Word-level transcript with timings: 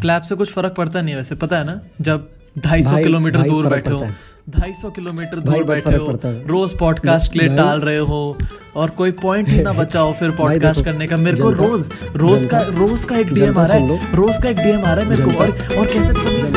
Clap 0.00 0.22
से 0.22 0.34
कुछ 0.34 0.52
फ़र्क 0.52 0.74
पड़ता 0.74 1.02
नहीं 1.02 1.14
वैसे 1.14 1.34
पता 1.34 1.58
है 1.58 1.64
ना? 1.64 1.80
जब 2.00 2.28
ढाई 2.58 2.82
सौ 2.82 2.96
किलोमीटर 2.96 3.38
दूर 3.38 3.66
बैठे 3.66 3.90
हो 3.90 4.06
ढाई 4.50 4.72
सौ 4.72 4.90
किलोमीटर 4.90 5.40
दूर 5.40 5.64
बैठे 5.64 5.96
हो 5.96 6.20
रोज 6.24 6.78
पॉडकास्ट 6.78 7.32
के 7.32 7.38
लिए 7.38 7.48
टाल 7.48 7.56
डाल 7.56 7.80
रहे 7.80 7.98
हो 7.98 8.38
और 8.76 8.90
कोई 8.90 9.10
पॉइंट 9.10 9.48
ही 9.48 9.62
ना 9.62 9.72
बचाओ 9.72 10.12
फिर 10.12 10.30
पॉडकास्ट 10.30 10.84
करने 10.84 11.06
का। 11.06 11.16
मेरे 11.16 11.42
को 11.42 11.50
रोज 11.50 11.90
रोज 12.16 12.46
का 12.46 12.60
रोज 12.60 13.04
का 13.04 13.16
एक 13.16 13.32
डीएम 13.32 13.58
आ 13.58 13.66
रहा 13.66 13.78
है 13.78 14.16
रोज 14.16 14.42
का 14.42 14.48
एक 14.48 14.56
डीएम 14.56 14.84
आ 14.84 14.94
रहा 14.94 15.04
है 15.04 15.08
मेरे 15.08 15.24
को 15.24 15.30
और 15.30 15.78
और 15.78 15.86
कैसे 15.86 16.55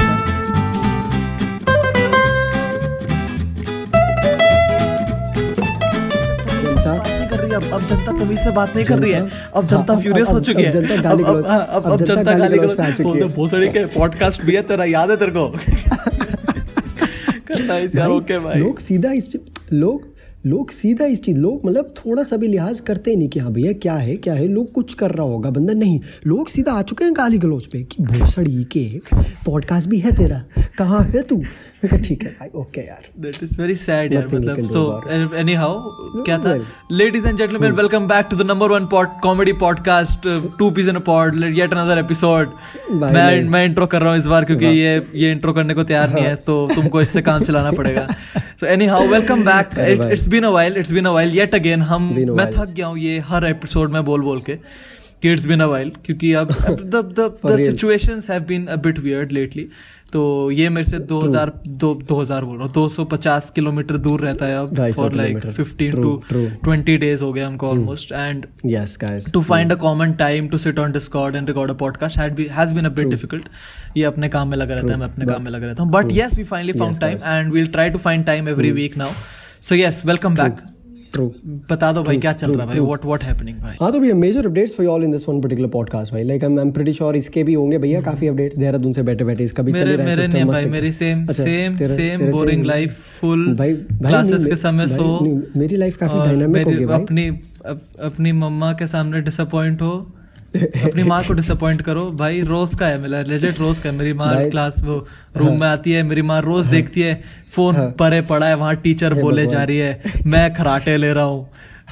जनता 7.90 8.12
तमीज 8.20 8.40
से 8.40 8.52
बात 8.52 8.76
नहीं 8.76 8.86
कर 8.86 9.00
रही 9.00 9.12
है। 9.12 9.22
अब 9.56 9.68
जनता 9.68 9.94
हाँ, 9.94 10.02
फ्यूरियस 10.02 10.30
हो 10.32 10.40
चुकी 10.40 10.64
है। 10.64 10.72
अब 10.72 11.06
अब 11.06 11.22
गलौज- 11.22 11.48
हाँ, 11.48 11.60
अब 11.74 11.96
जनता 12.06 12.24
गाली 12.38 12.58
चुकी 12.58 13.04
बोलते 13.04 13.24
है। 13.24 13.34
भोसड़ी 13.36 13.68
के 13.70 13.86
पॉडकास्ट 13.98 14.46
भी 14.46 14.56
है 14.56 14.62
तेरा 14.72 14.86
याद 14.86 15.12
है 15.12 15.18
तेरे 15.18 15.32
को? 15.32 15.48
करना 17.50 17.74
है 17.74 17.86
यार 17.96 18.10
ओके 18.10 18.40
भाई 18.40 18.60
लोग 18.60 18.80
सीधा 18.80 19.12
इस 19.12 19.36
लोग 19.74 20.08
लोग 20.46 20.72
सीधा 20.72 21.06
इस 21.06 21.22
चीज़ 21.22 21.38
लोग 21.38 21.66
मतलब 21.66 21.94
थोड़ा 21.98 22.24
सा 22.24 22.36
भी 22.38 22.48
लिहाज 22.48 22.80
करते 22.80 23.12
ही 23.12 23.18
नहीं 23.18 23.30
कि 23.30 23.40
हाँ 23.40 23.52
भैया 23.52 23.72
क्या 23.74 23.94
है 23.94 24.16
क्या 24.16 24.34
है? 24.34 24.48
लोग 24.48 24.72
कुछ 24.72 24.94
कर 24.94 25.12
रहा 25.12 25.28
होगा 25.28 25.50
बंदा। 25.50 25.74
नहीं 25.74 26.00
लोग 26.28 26.50
सीधा 26.50 26.72
आ 26.72 26.82
चुके 26.82 27.06
हैं 27.06 27.14
गाली 27.18 27.38
गलौज 27.38 27.66
पे 27.66 27.84
कि 27.84 28.04
भोसड़ी 28.04 28.64
के 28.64 29.02
पॉडकास्ट 29.46 29.90
भी 29.90 30.00
है 30.00 30.12
तेरा। 30.12 30.44
कहाँ 30.78 31.02
है 31.04 31.22
तू? 31.22 31.44
ठीक 31.86 32.24
है 32.24 32.30
भाई 32.30 32.50
ओके 32.56 32.82
यार. 32.82 33.04
That 33.26 33.44
is 33.44 33.58
very 33.60 33.76
sad 33.82 34.14
यार 34.14 34.28
मतलब 34.28 34.58
so 34.58 34.84
about 34.86 35.36
anyhow 35.42 35.74
क्या 36.26 36.38
था? 36.38 36.56
ladies 36.92 37.26
and 37.26 37.38
gentlemen 37.38 37.78
welcome 37.82 38.08
back 38.08 38.30
to 38.30 38.40
the 38.42 38.48
number 38.54 38.70
one 38.76 38.88
pod 38.94 39.08
comedy 39.26 39.54
podcast 39.64 40.30
uh, 40.34 40.40
two 40.62 40.72
peas 40.72 40.92
in 40.94 41.02
a 41.02 41.04
pod 41.10 41.40
yet 41.60 41.76
another 41.78 42.48
मैं 42.94 43.44
मैं 43.44 43.66
इंट्रो 43.66 43.88
कर 43.88 44.02
रहा 44.02 44.12
हूँ 44.12 44.20
इस 44.20 44.26
बार 44.26 44.46
क्योंकि 44.46 44.66
ये 44.66 45.08
ये 45.16 45.32
इंट्रो 45.32 45.54
करने 45.54 45.74
को 45.74 45.84
तैयार 45.84 46.14
नहीं 46.14 46.26
है 46.26 46.36
तो 46.36 46.70
तुमको 46.76 47.02
इससे 47.02 47.22
काम 47.22 47.44
चलाना 47.44 47.72
पड़ेगा। 47.72 48.08
So 48.60 48.66
anyhow 48.86 49.08
welcome 49.08 49.44
back 49.46 49.78
it's 50.12 50.28
been 50.28 50.44
a 50.44 50.50
while 50.50 50.78
it's 50.78 50.92
been 50.92 51.06
a 51.06 51.12
while 51.12 51.34
yet 51.34 51.54
again 51.56 51.82
हम 51.82 52.08
मैं 52.38 52.52
थक 52.52 52.70
गया 52.70 52.88
हूँ 52.88 52.98
ये 53.00 53.20
हर 53.20 53.46
एपिसोड 53.46 53.92
में 53.92 54.04
बोल 54.06 54.22
बोल 54.22 54.42
के 54.42 54.56
कि 55.22 55.32
इट्स 55.32 55.46
बीन 55.46 55.62
क्योंकि 56.06 56.34
अब 56.34 56.52
the 56.96 57.56
situations 57.60 58.28
bit 58.32 59.00
weird 59.00 59.32
lately 59.32 59.68
तो 60.14 60.22
ये 60.52 60.70
मेरे 60.70 60.90
से 60.90 61.00
दो 61.10 61.20
हज़ार 61.20 61.52
दो 61.68 61.94
दो 62.08 62.20
हज़ार 62.20 62.46
बोल 62.46 62.56
रहा 62.56 62.66
हूँ। 62.66 62.74
दो 62.74 62.88
सौ 62.90 63.04
पचास 63.06 63.50
किलोमीटर 63.56 63.98
दूर 63.98 64.22
रहता 64.22 64.46
है 64.46 64.58
अब 64.58 64.92
for 64.96 65.14
like 65.16 65.46
fifteen 65.48 65.92
to 65.94 66.16
twenty 66.32 66.98
days 66.98 67.24
हो 67.24 67.32
गए 67.34 67.42
हमको 67.42 67.70
almost 67.70 68.12
and 68.12 68.46
yes 68.66 68.98
guys 69.02 69.32
to 69.34 69.42
find 69.44 69.72
a 69.72 69.76
common 69.84 70.14
time 70.20 70.48
to 70.48 70.58
sit 70.58 70.80
on 70.80 70.92
Discord 70.92 71.36
and 71.36 71.48
record 71.48 71.72
a 71.72 71.76
podcast 71.76 72.20
has 72.20 72.74
been 72.74 72.86
a 72.86 72.90
bit 72.90 73.08
difficult 73.08 73.50
ये 73.98 74.04
अपने 74.04 74.30
काम 74.30 74.50
में 74.50 74.58
लगा 74.58 74.76
रहता 74.76 74.94
है 74.94 75.00
मैं 75.00 75.08
अपने 75.08 75.26
काम 75.26 75.44
में 75.44 75.52
लगा 75.52 75.66
रहता 75.66 75.84
हूँ। 75.84 75.92
But 75.92 76.18
yes 76.18 76.38
we 76.38 76.44
finally 76.46 76.74
found 76.74 77.00
time 77.02 77.18
and 77.26 77.54
we'll 77.54 77.68
try 77.68 77.90
to 77.90 78.00
find 78.00 78.26
time 78.26 78.50
every 78.50 78.72
week 78.72 78.98
now 78.98 79.12
so 79.62 79.76
yes 79.76 80.06
welcome 80.06 80.36
back 80.36 80.62
true 81.14 81.26
बता 81.72 81.92
दो 81.94 82.04
भाई 82.04 82.18
क्या 82.18 82.34
चल 82.34 82.52
रहा 82.52 82.62
है 82.62 82.80
भाई? 82.80 83.54
भाई? 83.54 83.76
हाँ 83.82 83.92
तो 83.92 84.00
भैया 84.00 84.16
major 84.16 84.46
updates 84.46 84.74
for 84.76 84.86
all 84.88 85.04
in 85.04 85.12
this 85.12 85.28
one 85.30 85.42
particular 85.42 85.70
podcast 85.70 86.14
भाई. 86.14 86.24
Like 86.24 86.44
I 86.44 86.52
am 86.52 86.72
pretty 86.72 86.94
sure 86.94 87.16
इसके 87.16 87.44
भी 87.44 87.54
होंगे 87.54 87.78
भैया 87.78 88.02
काफ़ी 88.02 88.28
अपडेट्स 88.28 88.58
देहरादून 88.58 88.94
से 88.94 89.04
बैठे 89.04 89.24
बैठे 89.24 89.44
इसका 89.44 89.64
भी 89.64 89.74
चल 89.74 89.88
रहा 89.88 89.92
है 89.92 89.98
मेरे 89.98 90.16
सिस्टम 90.16 90.40
मस्त 90.40 90.50
भाई 90.50 90.66
मेरी 90.66 90.92
same 90.92 91.26
same 91.34 91.76
same 91.88 92.30
boring 92.32 92.66
life 92.66 92.98
full 93.22 93.48
भाई 93.56 93.74
क्लासेस 93.74 94.46
के 94.46 94.56
समय 94.56 94.88
सो। 94.88 95.20
मेरी 95.58 95.76
लाइफ 95.76 95.98
काफ़ी 95.98 96.20
डायनामिक 96.20 96.88
भाई। 96.88 97.02
अपनी 97.02 97.28
अपनी 98.02 98.32
मम्मा 98.32 98.72
के 98.74 98.88
सामने 98.88 99.22
डिसअपॉइंट 99.22 99.82
हो। 99.82 99.92
अपनी 100.56 101.04
माँ 101.04 101.24
को 101.24 101.34
डिसअपॉइंट 101.34 101.82
करो। 101.82 102.06
भाई 102.20 102.42
रोज 102.42 102.76
का 102.76 102.88
है 102.88 102.98
मेरा 102.98 103.22
लेजेट 103.22 103.60
रोज 103.60 103.80
का 103.80 103.90
है। 103.90 103.96
मेरी 103.96 104.14
माँ 104.14 104.34
क्लास 104.50 104.82
वो 104.84 104.96
रूम 105.38 105.60
में 105.60 105.68
आती 105.68 105.92
है 105.92 106.04
मेरी 106.04 106.22
माँ 106.22 106.42
रोज 106.42 106.66
देखती 106.68 107.02
है 107.02 107.22
फ़ोन 107.52 107.76
परे 108.00 108.22
पड़ा 108.22 108.48
है 108.48 108.56
वहाँ 108.56 108.76
टीचर 108.76 109.14
बोले 109.14 109.46
जा 109.48 109.64
रही 109.64 109.78
है 109.78 110.22
मैं 110.26 110.54
खराटे 110.54 110.96
ले 110.98 111.12
रहा 111.14 111.24
हूँ। 111.24 111.48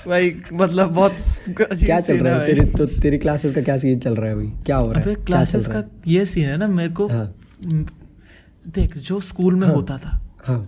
भाई 0.07 0.35
मतलब 0.53 0.89
बहुत 0.89 1.13
क्या 1.59 1.99
चल 1.99 2.17
रहा 2.17 2.33
है 2.33 2.45
तेरी 2.45 2.65
तो 2.71 2.85
तेरी 3.01 3.17
क्लासेस 3.17 3.53
का 3.53 3.61
क्या 3.61 3.77
सीन 3.77 3.99
चल 3.99 4.15
रहा 4.15 4.29
है 4.29 4.35
भाई 4.35 4.51
क्या 4.65 4.77
हो 4.77 4.91
रहा 4.91 5.01
है? 5.01 5.15
क्लासेस 5.15 5.67
का 5.67 5.83
ये 6.07 6.25
सीन 6.25 6.49
है 6.49 6.57
ना 6.57 6.67
मेरे 6.67 6.93
को। 6.93 7.07
हाँ। 7.07 7.33
देख 8.75 8.97
जो 8.97 9.19
स्कूल 9.19 9.55
में 9.55 9.67
होता 9.67 9.97
था 9.97 10.19
हाँ। 10.45 10.59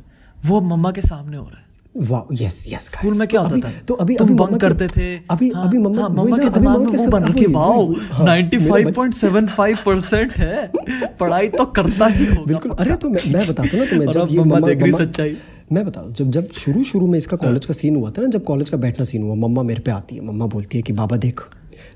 वो 0.46 0.62
मम्मा 0.62 0.92
के 0.92 1.02
सामने 1.02 1.38
हो 1.38 1.44
रहा 1.44 1.60
है। 1.60 1.68
वाह 1.96 2.34
यस 2.44 2.66
यस 2.68 2.84
स्कूल 2.86 3.14
में 3.18 3.28
क्या 3.28 3.42
होता 3.42 3.58
था? 3.60 3.72
तो 3.88 3.94
अभी 3.94 4.16
तुम 4.16 4.36
बंक 4.36 4.62
करते 4.62 4.88
थे। 4.88 5.16
अभी 5.32 5.50
हाँ, 5.50 5.68
अभी 5.68 5.78
मम्मा 5.78 6.02
हाँ, 6.02 6.10
मम्मा 6.10 6.38
के 6.38 6.50
दिमाग 6.50 6.80
में 6.80 6.98
वो 6.98 7.06
बन 7.08 7.24
हाँ, 7.24 7.30
रखी 7.30 7.46
वाओ 7.46 7.86
वही, 7.86 8.06
हाँ, 8.12 8.26
मेरे 8.26 8.86
बच्चे- 8.86 9.24
95.75 9.24 9.84
परसेंट 9.86 10.32
है 10.32 10.72
पढ़ाई 11.20 11.48
तो 11.48 11.66
करता 11.66 12.08
ही 12.08 12.26
होगा। 12.26 12.44
बिल्कुल 12.48 12.72
अरे 12.72 12.96
तो 12.96 13.10
मैं 13.10 13.22
मैं 13.34 13.48
बताता 13.48 13.78
हूँ 13.78 13.86
ना 13.86 13.90
तुम्हें 13.92 14.12
जब 14.12 14.28
ये 14.32 14.40
मम्मा 14.40 14.60
देख 14.60 14.82
रही 14.84 14.92
सच्चाई। 14.92 15.38
मैं 15.74 15.86
बताऊँ 15.86 16.14
जब 16.14 16.32
जब 16.32 16.52
शुरू 16.52 16.84
शुरू 16.84 17.08
में 17.08 17.18
इसका 17.18 17.38
कॉलेज 17.38 17.66
का 17.66 17.74
सीन 17.74 17.96
हुआ 17.96 18.12
था 18.12 18.22
ना 18.22 18.28
जब 18.28 18.44
कॉलेज 18.44 18.70
का 18.70 18.78
बैठना 18.78 19.06
सीन 19.06 19.24
हुआ 19.24 19.36
मम्मा 19.36 19.64
मेरे 19.64 19.80
पे 19.80 19.92
आती 19.92 20.16
है 20.16 20.26
मम्मा 20.26 20.46
बोलती 20.46 20.78
है 20.78 20.82
कि 20.82 20.94
बाबा 20.94 21.18
देख 21.18 21.42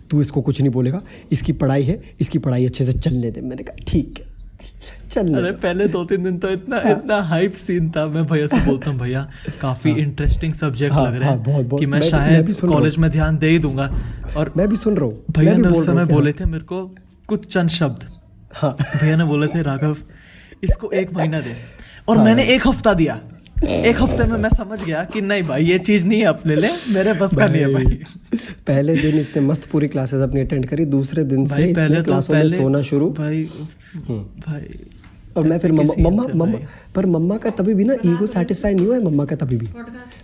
तू 0.10 0.22
इसको 0.22 0.42
कुछ 0.42 0.62
नहीं 0.62 0.72
बोलेगा 0.72 1.02
इसकी 1.32 1.54
पढ़ाई 1.54 1.84
है 1.84 2.02
इसकी 2.22 2.40
पढ़ाई 2.40 2.66
अच्छे 2.66 2.86
से 2.86 2.92
चलने 3.00 3.32
दे। 3.32 3.42
मैंने 3.42 3.64
कहा 3.64 3.76
ठीक 3.88 4.14
है। 4.20 4.33
चलने 5.12 5.38
अरे 5.38 5.52
पहले 5.52 5.88
दो 5.88 6.04
तीन 6.06 6.24
दिन 6.24 6.38
तो 6.38 6.50
इतना 6.50 6.80
हाँ। 6.80 6.92
इतना 6.92 7.22
हाइप 7.22 7.54
सीन 7.56 7.90
था। 7.92 8.06
मैं 8.06 8.26
भैया 8.28 8.48
से 8.48 8.60
बोलता 8.66 8.90
हूँ 8.90 9.00
भैया 9.00 9.28
काफ़ी 9.62 9.92
हाँ। 9.92 10.00
इंटरेस्टिंग 10.00 10.54
सब्जेक्ट 10.54 10.94
हाँ, 10.94 11.06
लग 11.08 11.16
रहा 11.16 11.30
है 11.30 11.36
हाँ, 11.36 11.44
बहुत, 11.44 11.58
है 11.58 11.70
बहुत। 11.70 11.80
कि 11.80 11.86
मैं 11.86 12.00
मैं 12.00 12.10
शायद 12.10 12.54
कॉलेज 12.66 12.98
में 12.98 13.10
ध्यान 13.12 13.38
दे 13.38 13.50
ही 13.50 13.60
दूँगा। 13.60 13.90
और 14.38 14.54
मैं 14.58 14.68
भी 14.68 14.76
सुन 14.76 14.96
रहा 14.96 15.06
हूँ। 15.06 15.24
भैया 15.32 15.58
ने 15.58 15.68
उस 15.68 15.86
समय 15.86 16.06
बोले 16.06 16.34
थे 16.34 16.46
मेरे 16.46 16.64
को 16.64 16.96
कुछ 17.28 17.46
चंद 17.54 17.70
शब्द। 17.70 18.08
हाँ। 18.54 18.76
भैया 18.82 19.16
ने 19.16 19.24
बोले 19.24 19.48
थे 19.48 19.62
राघव 19.62 19.98
इसको 20.64 20.92
एक 20.92 21.14
महीना 21.14 21.40
दे। 21.40 21.56
और 22.08 22.18
मैंने 22.18 22.44
एक 22.44 22.68
हफ़्ता 22.68 22.94
दिया। 22.94 23.20
एक 23.64 24.02
हफ़्ते 24.02 24.24
में 24.28 24.38
मैं 24.38 24.50
समझ 24.50 24.84
गया 24.84 25.04
कि 25.04 25.22
नहीं 25.22 25.44
भाई 25.44 25.64
ये 25.64 25.78
चीज़ 25.80 26.06
नहीं 26.06 26.20
है 26.20 26.26
अपने 26.28 26.56
लिए 26.56 26.72
मेरे 26.94 27.14
बस 27.14 27.36
का 27.38 27.48
नहीं 27.48 27.62
है 27.62 27.74
भाई 27.74 27.86
पहले 28.68 28.96
दिन 28.96 29.20
इसने 29.20 29.42
मस्त 29.42 29.66
पूरी 29.72 29.88
क्लासेस 29.88 30.22
अपनी 30.22 30.42
अटेंड 30.42 30.66
करी 30.70 30.86
दूसरे 30.96 31.24
दिन 31.24 31.46
से 31.46 31.56
पहले 31.56 31.72
इसने 31.72 31.98
तो 31.98 32.04
क्लासों 32.04 32.34
में 32.34 32.48
सोना 32.50 32.82
शुरू। 32.82 33.10
भाई 33.20 33.44
भाई 34.08 34.80
और 35.38 35.44
मैं 35.44 35.58
फिर 35.60 35.72
मम्मा 35.72 35.94
मम्मा 36.10 36.24
मम्मा 36.36 36.58
पर 36.96 37.06
मम्मा 37.16 37.38
का 37.38 37.50
तभी 37.60 37.74
भी 37.74 37.84
ना 37.84 37.94
ईगो 38.06 38.28
सेटिस्फाई 38.28 38.74
नहीं 38.74 38.86
हुआ 38.88 38.96
है 38.96 39.04
मम्मा 39.04 39.26
का 39.26 39.36
तभी 39.36 39.58
भी? 39.58 39.68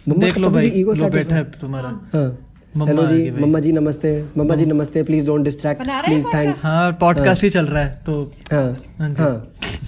मम्मा 0.08 0.26
देख 0.26 0.38
लो 0.38 0.50
भाई 0.50 0.72
ईगो 0.76 0.94
लो 0.94 1.10
बैठा 1.10 1.36
है 1.36 1.44
तुम्हारा। 1.62 1.90
हाँ। 2.14 2.86
हेलो 2.88 3.06
जी 3.08 3.30
मम्मा 3.32 3.60
जी 3.60 3.72
नमस्ते 3.72 4.12
मम्मा 4.38 4.56
जी 4.56 4.66
नमस्ते 4.66 5.04
प्लीज़ 5.04 5.26
डोंट 5.26 5.44
डिस्ट्रैक्ट 5.44 5.88
हैं 5.88 6.04
प्लीज़ 6.04 6.26
थैंक्स 6.34 6.66
हाँ 6.66 6.92
पॉडकास्ट 7.00 7.44
ही। 7.44 7.50
चल 7.50 7.66
रहा 7.66 7.84
है 7.84 8.02
तो 8.06 8.22
हाँ 8.52 8.68
हाँ। 9.00 9.32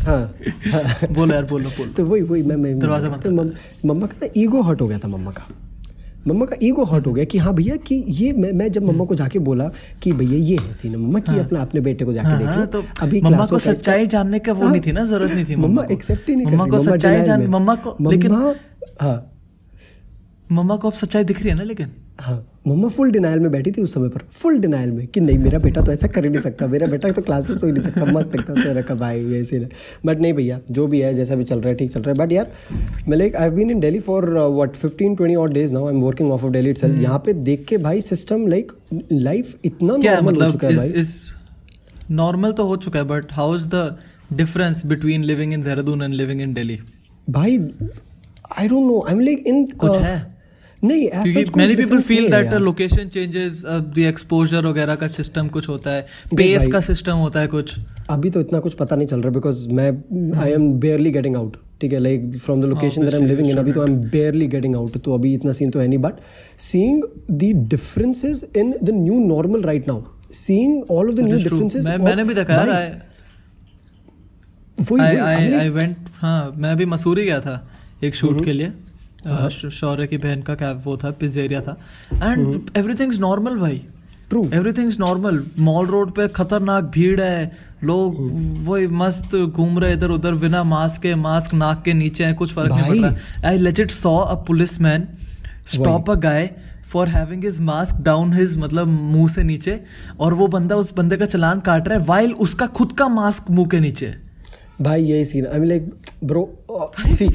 हाँ। 0.06 0.20
हाँ 0.72 0.82
हाँ 0.84 1.14
बोलो 1.14 1.34
यार 1.34 1.46
बोलो 1.46 1.70
बोलो। 1.70 1.92
तो 1.94 2.06
वही 2.06 2.22
वही 2.22 2.44
मैं 2.44 2.56
मैं 2.56 2.78
दरवाज़ा 2.80 3.10
बंद 3.10 3.22
तो 3.24 3.32
मम्मा 3.88 4.08
का 4.08 4.18
ना 4.24 4.28
ईगो 4.38 4.62
हर्ट 4.62 4.82
हो 4.82 4.88
गया 4.88 5.00
था 5.00 5.08
मम्मा 5.08 5.32
का। 5.32 5.48
मम्मा 6.28 6.46
का 6.46 6.56
ईगो 6.64 6.84
हर्ट 6.86 7.08
हो 7.08 7.14
गया 7.14 7.26
कि 7.26 7.38
हाँ 7.38 7.54
भैया 7.54 7.76
कि 7.76 7.96
ये 8.08 8.32
मैं 8.34 8.52
मैं 8.54 8.72
जब 8.72 8.84
मम्मा 8.84 9.06
को 9.06 9.16
जाके 9.16 9.40
बोला 9.40 9.70
कि 10.04 10.12
भैया 10.14 10.40
ये 10.40 10.58
है 10.58 10.72
सीन 10.74 10.96
मम्मा 10.96 11.20
की 11.20 11.40
अपना 11.40 11.62
अपने 11.62 11.82
बेटे 11.82 12.06
को 12.06 12.14
जाके 12.14 12.28
हाँ, 12.28 12.38
देख। 12.40 12.48
हाँ, 12.48 12.58
लो 12.60 12.66
तो 12.66 12.84
अभी 13.02 13.22
मम्मा 13.22 13.46
को 13.46 13.60
सच्चाई 13.60 14.08
जानने 14.08 14.40
का 14.40 14.54
वो 14.54 14.64
हाँ। 14.64 14.72
नहीं 14.72 14.82
थी 14.82 14.92
ना 14.92 15.06
ज़रूरत 15.06 15.32
नहीं 15.32 15.46
थी 15.46 15.56
मम्मा 15.56 15.86
एक्सेप्ट 15.92 16.30
ही 16.30 16.36
नहीं 16.36 16.46
कर 16.46 16.52
मम्मा 16.52 16.68
को 16.68 16.80
सच्चाई 16.80 17.22
जान 17.24 17.48
मम्मा 17.48 17.76
को 17.76 17.98
लेकिन 18.12 18.32
हाँ। 19.02 19.18
मम्मा 20.52 20.76
को 20.76 20.88
अब 20.88 20.94
सच्चाई 20.94 21.24
दिख 21.24 21.40
रही 21.40 21.50
है 21.50 21.56
ना 21.56 21.64
लेकिन? 21.64 21.92
हाँ। 22.20 22.46
मम्मा 22.68 22.88
फुल 22.88 23.12
डिनाइल 23.12 23.40
में 23.40 23.52
बैठी 23.52 23.72
थी 23.72 23.82
उस 23.82 23.94
समय 23.94 24.10
पर। 24.10 24.22
फुल 24.32 24.58
डिनाइल 24.60 24.92
में 24.92 25.06
कि 25.08 25.20
नहीं 25.20 25.38
मेरा 25.38 25.60
बेटा 25.60 25.82
तो 25.82 25.92
ऐसा 25.92 26.08
कर 26.08 26.24
ही 26.24 26.30
नहीं 26.30 26.42
सकता। 26.42 26.68
मेरा 26.68 26.88
बेटा 26.88 27.10
तो 27.10 27.22
क्लास 27.22 27.50
में 27.50 27.58
सो 27.58 27.68
ही 27.68 27.74
नहीं 27.74 27.84
सकता। 27.84 28.06
मस्त 28.06 28.28
दिखता 28.28 28.54
तो 28.54 28.74
रखा 28.80 28.96
भाई 28.96 29.24
ये 29.24 29.40
ऐसे 29.42 29.60
बट 30.06 30.20
नहीं 30.20 30.34
भैया 30.34 30.60
जो 30.72 30.88
भी 30.88 31.00
है 31.02 31.14
जैसा 31.14 31.36
भी 31.36 31.44
चल 31.44 31.60
रहा 31.60 31.70
है 31.70 31.76
ठीक 31.76 31.92
चल 31.92 32.02
रहा 32.02 32.12
है। 32.12 32.26
बट 32.26 32.32
यार 32.34 32.52
मैं 33.08 33.18
like 33.18 33.36
I 33.36 33.50
been 33.50 33.72
in 33.72 33.80
Delhi 33.80 34.00
for 34.00 34.30
what 34.30 34.76
15 34.76 35.16
20 35.22 35.36
और 35.38 35.54
days 35.54 35.74
now 35.74 35.88
I 35.88 35.94
am 35.96 36.02
working 36.02 36.32
of 36.32 36.46
of 36.46 36.52
Delhi 36.52 36.70
itself 36.70 37.02
यहाँ 37.02 37.22
पे 37.26 37.34
देख 37.34 37.66
के 37.66 37.78
भाई 37.78 38.02
सिस्टम 38.02 38.48
लाइक 38.48 38.72
लाइफ 39.12 39.56
इतना 39.66 39.96
नॉर्मल 39.96 40.16
हो 40.16 40.30
मतलब 40.30 40.52
चुका 40.52 40.68
है 40.68 40.76
भाई। 40.76 41.04
नॉर्मल 42.12 42.52
तो 42.52 42.66
हो 42.66 42.76
चुका 42.78 43.00
है 43.00 43.06
but 43.06 43.34
how 43.34 43.56
is 43.56 43.68
the 43.68 43.98
difference 44.34 44.86
between 44.86 45.24
living 45.24 45.54
in 45.54 45.62
Dehradun 45.62 46.02
and 46.02 46.14
living 46.14 46.42
in 46.42 46.54
Delhi 46.54 46.80
भाई 47.30 47.58
I 48.58 48.68
don't 48.68 48.88
know 48.88 49.06
I 49.08 49.14
am 49.14 49.20
like 49.20 49.44
in 49.48 49.66
कुछ 49.66 49.98
है? 49.98 50.31
नहीं 50.84 51.34
कुछ 51.34 51.58
many 51.58 51.76
people 51.76 52.02
feel 52.02 52.30
that 52.32 52.54
location 52.54 53.08
changes 53.08 53.62
the 53.66 54.06
exposure 54.08 54.66
वगैरह 54.68 54.96
का 54.96 55.08
सिस्टम 55.08 55.48
कुछ 55.48 55.68
होता 55.70 55.92
है। 55.92 56.06
पेस 56.36 56.68
का 56.72 56.80
सिस्टम 56.80 57.18
होता 57.18 57.40
है 57.40 57.48
कुछ। 57.48 57.76
अभी 58.10 58.30
तो 58.30 58.40
इतना 58.40 58.60
कुछ 58.60 58.74
पता 58.74 58.96
नहीं 58.96 59.08
चल 59.08 59.22
रहा 59.22 59.32
बिकॉज़ 59.32 59.68
मैं 59.70 59.90
I 60.42 60.52
am 60.52 60.72
barely 60.80 61.12
getting 61.12 61.36
out 61.36 61.58
ठीक 61.82 61.94
है? 61.94 62.00
Like 62.00 62.34
from 62.36 62.62
the 62.62 62.66
location 62.66 63.06
that 63.06 63.14
I 63.14 63.22
am 63.22 63.28
living 63.28 63.50
in 63.50 63.58
अभी 63.58 63.72
तो 63.72 63.82
I 63.82 63.92
am 63.92 63.98
barely 64.10 64.48
getting 64.48 64.76
out 64.76 64.98
तो 64.98 65.14
अभी 65.14 65.34
इतना 65.34 65.52
सीन 65.52 65.70
तो 65.70 65.80
है 65.80 65.88
नहीं 65.88 66.00
but 66.00 66.14
seeing 66.62 67.04
the 67.32 67.52
differences 67.70 68.46
in 68.58 68.76
the 68.84 68.90
new 68.94 69.20
normal 69.28 69.62
right 69.64 69.88
now 69.88 70.04
seeing 70.34 70.92
all 70.92 71.08
of 71.08 71.16
the 71.16 71.20
new 71.20 71.38
differences 71.38 71.88
मैंने 71.88 72.24
भी 72.24 72.34
देखा 72.34 72.54
यार 72.54 72.70
आई 75.02 75.16
आई 75.54 75.70
वेंट 75.70 75.96
हाँ 76.16 76.54
मैं 76.58 76.78
भी 76.78 76.86
मसूरी 76.86 77.26
गया 77.26 77.40
था 77.40 77.68
एक 78.04 78.16
शूट 78.16 78.32
हम्म। 78.32 78.44
के 78.44 78.54
लिए। 78.54 78.72
शौर्य 79.72 80.08
की 80.08 80.18
बहन 80.18 80.42
का 80.42 80.56
कैब 80.56 80.82
वो 80.86 80.98
था 80.98 81.12
पिज्जेरिया 81.20 81.62
था। 81.62 81.78
एंड 82.14 82.78
एवरीथिंग 82.78 83.14
इज़ 83.14 83.20
नॉर्मल 83.22 83.58
भाई। 83.58 83.82
True. 84.32 84.54
Everything 84.54 84.88
is 84.88 84.98
normal 85.00 85.44
mall 85.60 85.88
road 85.88 86.12
पे 86.16 86.28
खतरनाक 86.28 86.84
भीड़ 86.94 87.22
है। 87.22 87.52
लोग 87.84 88.16
Hmm. 88.16 88.68
वही 88.68 88.88
मस्त 88.88 89.36
घूम 89.36 89.80
रहे 89.80 89.94
इधर 89.94 90.10
उधर 90.12 90.36
बिना 90.42 90.64
मास्क 90.64 91.02
के 91.02 91.14
मास्क 91.18 91.54
नाक 91.54 91.82
के 91.86 91.94
नीचे 91.94 92.24
है 92.26 92.34
कुछ 92.34 92.54
फ़र्क 92.54 92.72
नहीं। 92.72 93.02
पड़ 93.02 93.08
रहा। 93.08 93.50
I 93.50 93.58
legit 93.58 93.92
saw 93.92 94.18
a 94.18 94.36
policeman 94.82 95.08
stop 95.68 96.10
a 96.12 96.16
guy 96.20 96.50
for 96.92 97.08
having 97.10 97.44
his 97.44 97.60
mask 97.62 98.02
down 98.04 98.34
his 98.34 98.58
मतलब 98.58 98.88
मुँह 98.88 99.28
से 99.28 99.44
नीचे 99.44 99.80
और 100.20 100.34
वो 100.34 100.48
बंदा 100.48 100.76
उस 100.76 100.94
बंदे 100.96 101.18
का 101.18 101.26
चलान 101.26 101.60
काट 101.60 101.88
रहा 101.88 102.00
है 102.00 102.06
वाइल 102.06 102.34
उसका 102.40 102.68
खुद 102.68 102.92
का 102.92 103.08
मास्क 103.10 103.52
मुँह 103.52 103.68
के 103.68 103.80
नीचे। 103.80 104.14
भाई 104.82 105.04
यही 105.04 105.26
scene 105.26 105.48
I 105.48 105.60
mean 105.60 105.70
like 105.70 105.94
bro 106.24 106.44
see 107.08 107.28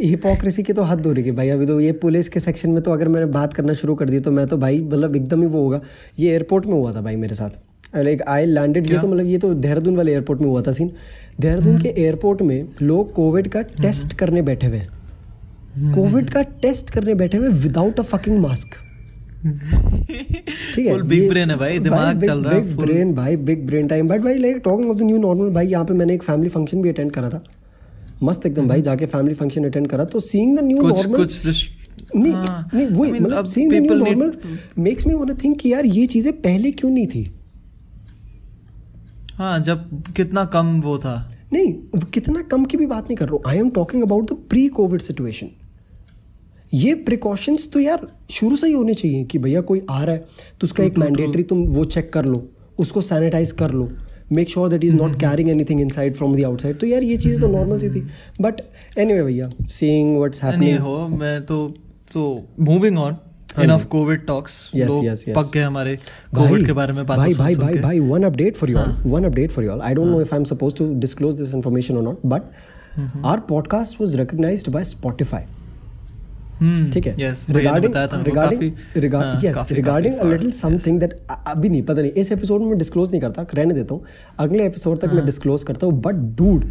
hypocrisy 0.00 0.62
की 0.62 0.72
तो 0.72 0.82
हद 0.82 1.06
हो 1.06 1.12
रही 1.12 1.24
है 1.24 1.32
भाई 1.32 1.48
अभी 1.48 1.66
तो 1.66 1.80
ये 1.80 1.92
पुलिस 1.92 2.28
के 2.28 2.40
सेक्शन 2.40 2.70
में 2.70 2.82
तो 2.82 2.92
अगर 2.92 3.08
मैंने 3.08 3.26
बात 3.26 3.54
करना 3.54 3.72
शुरू 3.72 3.94
कर 3.94 4.08
दी 4.08 4.20
तो 4.20 4.30
मैं 4.30 4.46
तो 4.46 4.56
भाई 4.56 4.80
मतलब 4.80 5.16
एकदम 5.16 5.40
ही 5.40 5.46
वो 5.46 5.62
होगा। 5.62 5.80
ये 6.18 6.30
एयरपोर्ट 6.30 6.66
में 6.66 6.74
हुआ 6.74 6.92
था 6.92 7.00
भाई 7.00 7.16
मेरे 7.16 7.34
साथ। 7.34 7.50
लाइक 7.96 8.22
आई 8.22 8.46
लैंडेड 8.46 8.86
ये 8.86 8.98
तो 8.98 9.08
मतलब 9.08 9.26
ये 9.26 9.38
तो 9.38 9.54
देहरादून 9.54 9.96
वाले 9.96 10.12
एयरपोर्ट 10.12 10.40
में 10.40 10.48
हुआ 10.48 10.62
था 10.62 10.72
सीन 10.72 10.90
देहरादून 11.40 11.78
के 11.80 11.88
एयरपोर्ट 11.88 12.42
में 12.42 12.68
लोग 12.82 13.12
कोविड 13.12 13.48
का 13.48 13.62
टेस्ट 13.62 14.12
करने 14.12 14.42
बैठे 14.42 14.66
हुए 14.66 14.80
कोविड 15.94 16.30
का 16.30 16.42
टेस्ट 16.42 16.90
करने 16.90 17.14
बैठे 17.14 17.36
हुए 17.36 17.48
विदाउट 17.48 17.98
अ 17.98 18.02
फकिंग 18.02 18.38
मास्क 18.38 18.68
ठीक 20.74 20.86
है 20.86 20.94
big 20.94 21.12
ये- 21.12 21.36
है 21.36 21.56
भाई, 21.56 21.78
दिमाग 21.78 22.16
big- 22.16 22.26
चल 22.26 22.38
रहा 22.38 22.54
है 22.54 22.76
full। 22.76 22.86
brain 22.86 23.12
भाई 23.14 23.36
बिग 23.36 23.66
ब्रेन 23.66 23.86
टाइम 23.86 24.08
बट 24.08 24.20
भाई 24.20 24.38
like 24.38 24.56
talking 24.64 24.90
of 24.90 24.98
the 24.98 25.02
new 25.02 25.18
normal 25.18 25.50
भाई 25.50 25.66
यहाँ 25.66 25.84
पे 25.84 25.94
मैंने 25.94 26.14
एक 26.14 26.22
फैमिली 26.22 26.48
फ़ंक्शन 26.48 26.82
भी 26.82 26.88
अटेंड 26.88 27.12
करा 27.12 27.28
था। 27.28 27.44
मस्त 28.22 28.46
एकदम 28.46 28.68
भाई 28.68 28.82
जाके 28.82 29.06
फैमिली 29.06 29.34
फ़ंक्शन 29.34 29.64
अटेंड 29.64 29.86
करा 29.88 30.04
तो 30.06 30.20
सीइंग 30.22 30.58
द 30.58 30.62
न्यू 30.64 30.78
हम्म। 30.78 30.90
कुछ 30.90 31.06
नॉर्मल 31.06 31.24
कुछ 31.24 31.70
नहीं 32.16 32.32
हाँ, 32.32 32.70
नहीं 32.74 32.86
mean, 32.86 33.20
मतलब 33.22 33.44
seeing 33.46 33.72
the 33.72 33.76
new 33.76 33.94
normal 33.94 34.32
makes 34.78 35.06
me 35.06 35.14
want 35.14 35.42
think 35.42 35.58
कि 35.60 35.72
यार 35.72 35.86
ये 35.86 36.06
चीज़ें 36.06 36.32
पहले 36.40 36.70
क्यों 36.72 36.90
नहीं 36.90 37.06
थी? 37.06 37.24
हाँ 39.36 39.58
जब 39.60 40.02
कितना 40.16 40.44
कम 40.54 40.80
वो 40.80 40.98
था। 40.98 41.14
नहीं 41.52 41.72
कितना 42.12 42.42
कम 42.50 42.64
की 42.64 42.76
भी 42.76 42.86
बात 42.86 43.04
नहीं 43.04 43.16
कर 43.16 43.26
रहा 43.26 43.34
हूँ। 43.34 43.42
I 43.46 43.58
am 43.58 43.70
talking 43.70 44.02
about 44.02 44.30
the 44.30 44.36
pre 44.50 44.66
covid 44.70 45.00
situation 45.00 45.50
ये 46.74 46.94
प्रिकॉशंस 47.06 47.68
तो 47.72 47.80
यार 47.80 48.06
शुरू 48.30 48.56
से 48.56 48.66
ही 48.66 48.72
होने 48.72 48.94
चाहिए 48.94 49.24
कि 49.24 49.38
भैया 49.38 49.60
कोई 49.60 49.84
आ 49.90 50.02
रहा 50.04 50.14
है 50.14 50.24
तो 50.60 50.66
उसका 50.66 50.84
एक 50.84 50.98
मैंडेटरी 50.98 51.42
तुम 51.44 51.64
वो 51.74 51.84
चेक 51.86 52.12
कर 52.12 52.24
लो 52.24 52.46
उसको 52.78 53.00
सैनिटाइज 53.00 53.52
कर 53.52 53.70
लो। 53.70 53.88
Make 54.32 54.50
sure 54.50 54.68
that 54.68 54.84
is 54.84 54.96
not 54.96 55.18
carrying 55.20 55.50
anything 55.50 55.80
inside 55.80 56.14
from 56.14 56.36
the 56.36 56.44
outside 56.44 56.78
तो 56.78 56.86
यार 56.86 57.02
ये 57.02 57.16
चीज़ 57.26 57.40
तो 57.40 57.48
नॉर्मल 57.48 57.78
सी 57.78 57.90
थी 57.90 58.06
बट 58.40 58.60
एनीवे 58.98 59.22
भैया 59.22 59.50
सीइंग 59.78 60.16
व्हाट्स 60.16 60.44
नहीं 60.44 60.52
हैपनिंग 60.52 60.78
हो 60.78 61.08
मैं 61.08 61.44
तो 61.46 61.66
तो 62.12 62.24
moving 62.60 62.98
on 62.98 63.16
enough 63.60 63.84
covid 63.90 64.26
talks 64.26 64.52
Yes, 64.74 64.90
yes, 65.04 65.22
yes. 65.28 65.36
पक 65.36 65.50
गए 65.54 65.62
हमारे 65.62 65.96
कोविड 66.36 66.66
के 66.66 66.72
बारे 66.72 66.92
में 66.92 67.04
बातें 67.06 67.22
भाई 67.22 67.34
भाई 67.34 67.56
भाई 67.56 67.74
हाँ। 67.74 67.82
भाई 67.82 67.98
one 68.10 68.28
update 68.30 68.60
for 68.60 68.68
you 68.70 68.78
all 68.82 68.94
one 69.14 69.30
update 69.30 69.56
for 69.56 69.64
you 69.64 69.72
all 69.72 69.82
I 69.88 69.94
don't 69.98 70.14
know 70.14 70.22
if 70.26 70.32
I'm 70.36 70.46
supposed 70.52 70.78
to 70.82 70.92
disclose 71.06 71.42
this 71.42 71.56
information 71.60 72.02
or 72.02 72.06
not 72.10 72.30
but 72.34 72.52
Mm-hmm. 72.92 73.24
our 73.24 73.40
podcast 73.40 73.98
was 73.98 74.14
recognized 74.18 74.70
by 74.72 74.80
Spotify 74.86 75.38
हम्म 75.40 75.61
ठीक 76.90 77.06
है? 77.06 77.14
रिगार्डिंग 79.72 80.14
हाँ, 80.14 80.24
अ 80.24 80.32
little 80.32 80.50
something 80.50 81.00
that 81.00 81.18
अभी 81.46 81.68
नहीं 81.68 81.82
पता 81.82 82.02
नहीं 82.02 82.12
इस 82.12 82.32
episode 82.32 82.62
में 82.62 82.76
disclose 82.78 83.10
नहीं 83.10 83.20
करता 83.20 83.46
रहने 83.54 83.74
देता 83.74 83.94
हूँ। 83.94 84.04
अगले 84.38 84.66
एपिसोड 84.66 85.00
तक 85.00 85.06
हाँ। 85.06 85.14
मैं 85.14 85.24
डिस्क्लोज 85.26 85.62
करता 85.62 85.86
हूँ 85.86 86.00
but 86.00 86.14
dude 86.14 86.64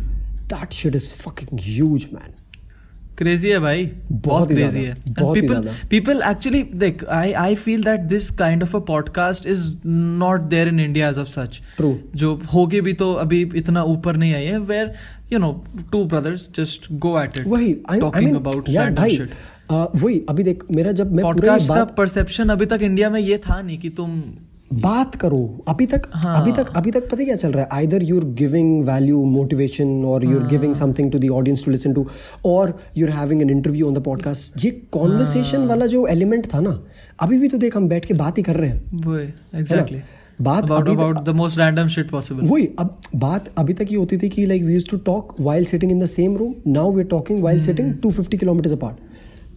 that 0.53 0.73
shit 0.73 0.95
is 0.95 1.13
fucking 1.13 1.59
huge 1.63 2.07
man 2.13 2.33
crazy 3.21 3.50
है 3.50 3.59
भाई 3.59 3.89
बहुत 4.12 4.47
क्रेजी 4.47 4.83
है 4.83 4.94
पीपल 5.09 5.69
पीपल 5.89 6.21
एक्चुअली 6.29 6.62
देख 6.75 7.03
I 7.12 7.31
I 7.41 7.56
feel 7.57 7.83
that 7.83 8.01
this 8.09 8.29
kind 8.38 8.63
of 8.63 8.75
a 8.75 8.79
podcast 8.88 9.47
is 9.47 9.63
not 9.85 10.41
there 10.53 10.68
in 10.68 10.79
India 10.79 11.09
as 11.09 11.18
of 11.18 11.29
such 11.29 11.62
True. 11.79 11.94
जो 12.15 12.33
होगी 12.53 12.81
भी 12.81 12.94
तो 12.94 13.12
अभी 13.15 13.41
इतना 13.56 13.83
ऊपर 13.94 14.18
नहीं 14.18 14.33
आई 14.35 14.45
है 14.45 14.59
where 14.65 14.94
you 15.33 15.39
know 15.39 15.51
two 15.91 16.03
brothers 16.06 16.50
just 16.56 16.91
go 17.00 17.19
at 17.21 17.38
it 17.38 17.47
वही 17.47 17.73
टॉकिंग 17.89 18.35
अबाउट 18.35 18.69
शिट 18.69 19.33
वही 19.71 20.21
अभी 20.29 20.44
देख 20.44 20.63
मेरा 20.71 20.91
जब 20.91 21.12
मैं 21.12 21.23
पॉडकास्ट 21.23 21.69
का 21.69 21.83
परसेप्शन 21.97 22.50
अभी 22.50 22.65
तक 22.65 22.81
इंडिया 22.83 23.09
में 23.09 23.19
ये 23.19 23.38
था 23.50 23.62
नहीं 23.62 23.77
कि 23.77 23.89
तुम 23.89 24.21
बात 24.73 25.15
करो। 25.15 25.39
अभी 25.68 25.85
तक 25.85 26.01
हाँ। 26.13 26.41
अभी 26.41 26.51
तक 26.51 26.69
अभी 26.75 26.91
तक 26.91 27.09
पता 27.12 27.23
क्या 27.23 27.35
चल 27.35 27.51
रहा 27.51 27.63
है? 27.63 27.69
Either 27.73 28.03
you're 28.03 28.25
giving 28.38 28.83
value 28.85 29.23
motivation 29.25 30.03
और 30.06 30.25
you're 30.25 30.47
giving 30.47 30.73
something 30.75 31.12
to 31.12 31.19
the 31.19 31.29
audience 31.29 31.65
to 31.65 31.71
listen 31.71 31.94
to 31.94 32.06
और 32.45 32.77
you're 32.97 33.09
having 33.09 33.41
an 33.41 33.50
interview 33.50 33.88
on 33.88 33.94
the 33.94 34.03
podcast 34.03 34.65
ये 34.65 34.71
कॉन्वर्सेशन 34.91 35.57
हाँ। 35.57 35.68
वाला 35.68 35.85
जो 35.85 36.06
एलिमेंट 36.07 36.47
था 36.53 36.59
ना 36.59 36.79
अभी 37.19 37.38
भी 37.38 37.47
तो 37.47 37.57
देख 37.57 37.77
हम 37.77 37.88
बैठ 37.88 38.06
के 38.06 38.13
बात 38.13 38.38
ही 38.38 38.44
कर 38.44 38.56
रहे 38.56 38.69
हैं। 38.69 40.03
बात 40.41 40.63
अबाउट 40.63 40.81
अभी 40.81 40.95
about 40.95 41.18
the 41.25 41.29
most 41.29 41.57
random 41.57 41.88
shit 41.88 42.09
possible 42.09 42.47
वही 42.47 42.68
अब 42.79 42.97
बात 43.15 43.50
अभी 43.57 43.73
तक 43.73 43.91
ये 43.91 43.97
होती 43.97 44.18
थी 44.18 44.29
कि 44.29 44.45
like 44.45 44.63
we 44.63 44.73
used 44.73 44.85
to 44.91 44.97
talk 45.06 45.35
while 45.39 45.65
sitting 45.65 45.91
in 45.91 46.00
the 46.00 46.06
same 46.06 46.38
room 46.38 46.53
now 46.68 46.91
we 46.91 47.01
are 47.01 47.07
talking 47.07 47.44
while 47.44 47.62
sitting 47.62 47.94
250 48.06 48.38
kilometres 48.38 48.73
apart 48.73 49.10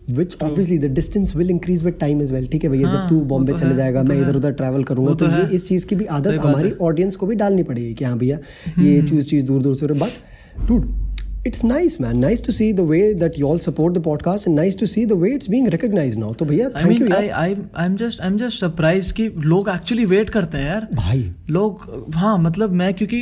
which 0.09 0.37
obviously 0.43 0.79
the 0.79 0.91
distance 0.95 1.35
will 1.37 1.51
increase 1.51 1.85
with 1.85 1.95
time 2.01 2.23
as 2.23 2.35
well 2.35 2.47
ठीक 2.47 2.65
है 2.65 2.71
भैया 2.71 2.89
जब 2.89 2.97
हाँ, 2.97 3.09
तू 3.09 3.21
बॉम्बे 3.23 3.53
तो 3.53 3.59
चले 3.59 3.75
जाएगा 3.75 4.03
तो 4.03 4.09
मैं 4.09 4.21
इधर 4.21 4.37
उधर 4.37 4.53
ट्रैवल 4.53 4.85
करूँगा 4.85 5.15
तो 5.15 5.27
तो 5.27 5.31
ये 5.33 5.55
इस 5.55 5.67
चीज़ 5.69 5.87
की 5.87 5.97
भी 5.97 6.05
आदत 6.13 6.39
हमारी 6.39 6.73
ऑडियंस 6.83 7.17
को 7.17 7.27
भी 7.27 7.35
डालनी 7.35 7.63
पड़ेगी 7.63 7.95
कि 7.95 8.05
हाँ 8.05 8.19
भैया 8.19 8.39
ये 8.79 8.99
हम्म। 8.99 9.09
चीज़ 9.09 9.29
चीज़ 9.29 9.47
दूर 9.47 9.63
दूर 9.63 9.77
से 9.77 9.87
but 9.87 10.67
dude 10.69 11.04
it's 11.49 11.63
nice 11.63 11.95
man. 12.03 12.21
Nice 12.21 12.41
to 12.41 12.53
see 12.59 12.67
the 12.73 12.85
way 12.91 13.03
that 13.23 13.39
you 13.39 13.49
all 13.49 13.59
support 13.65 13.95
the 13.95 14.03
podcast 14.05 14.47
and 14.49 14.61
nice 14.61 14.77
to 14.83 14.87
see 14.93 15.05
the 15.05 15.17
way 15.23 15.33
it's 15.39 15.51
being 15.55 15.67
recognized 15.75 16.21
now. 16.23 16.35
तो 16.39 16.45
भैया 16.45 16.69
you 16.73 16.87
mean 16.89 17.13
I 17.13 17.29
I 17.29 17.55
I 17.77 17.87
am 17.87 17.97
just 17.97 18.21
I 18.21 18.29
am 18.29 18.37
just 18.39 18.61
surprised 18.61 19.13
कि 19.17 19.29
लोग 19.53 19.69
actually 19.69 20.05
wait 20.05 20.31
करते 20.31 20.59
हैं 20.59 20.67
यार। 20.67 20.89
भाई। 20.95 21.33
लोग 21.51 22.07
हाँ 22.15 22.37
मतलब 22.39 22.73
मैं 22.73 22.93
क्योंकि 22.95 23.21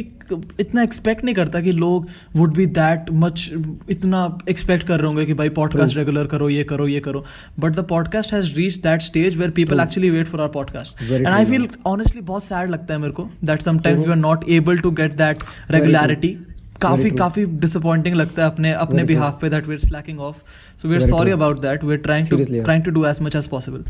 इतना 0.60 0.82
एक्सपेक्ट 0.82 1.24
नहीं 1.24 1.34
करता 1.34 1.60
कि 1.60 1.72
लोग 1.72 2.06
वुड 2.36 2.54
बी 2.56 2.66
दैट 2.66 3.10
मच 3.22 3.50
इतना 3.90 4.38
एक्सपेक्ट 4.48 4.86
कर 4.86 4.98
रहे 4.98 5.06
होंगे 5.06 5.24
कि 5.24 5.34
भाई 5.34 5.48
पॉडकास्ट 5.58 5.96
रेगुलर 5.96 6.26
करो 6.26 6.48
ये 6.48 6.64
करो 6.64 6.86
ये 6.88 7.00
करो। 7.00 7.24
But 7.60 7.76
the 7.76 7.84
podcast 7.88 8.32
has 8.34 8.54
reach 8.54 8.76
that 8.76 9.02
stage 9.02 9.36
where 9.36 9.50
people 9.50 9.80
actually 9.80 10.10
wait 10.10 10.26
for 10.26 10.40
our 10.40 10.48
podcast 10.48 11.02
and 11.02 11.26
I 11.26 11.44
feel 11.44 11.68
honestly 11.86 12.22
बहुत 12.22 12.44
सैड 12.44 12.70
लगता 12.70 12.94
है 12.94 13.00
मेरे 13.00 13.12
को 13.12 13.28
that 13.44 13.62
sometimes. 13.62 14.04
We 14.04 14.10
are 14.10 14.16
not 14.16 14.48
able 14.50 14.78
to 14.78 14.90
get 14.90 15.16
that 15.16 15.38
regularity 15.70 16.36
काफ़ी 16.82 17.10
काफ़ी 17.10 17.44
डिसअपॉइंटिंग 17.64 18.16
लगता 18.16 18.42
है 18.42 18.50
अपने 18.50 18.72
अपने. 18.72 19.04
बिहाफ 19.04 19.38
पे 19.40 19.48
that 19.48 19.66
we 19.66 19.74
are 19.74 19.78
slacking 19.78 20.20
off 20.20 20.36
so 20.82 20.88
we 20.88 20.94
are 20.94 21.00
sorry 21.00 21.30
about 21.30 21.60
that 21.60 21.84
we 21.84 21.92
are 21.92 21.98
trying 22.00 22.28
to 22.28 22.36
yeah. 22.36 22.62
trying 22.68 22.86
to 22.88 22.94
do 22.98 23.08
as 23.12 23.24
much 23.26 23.40
as 23.40 23.50
possible. 23.54 23.88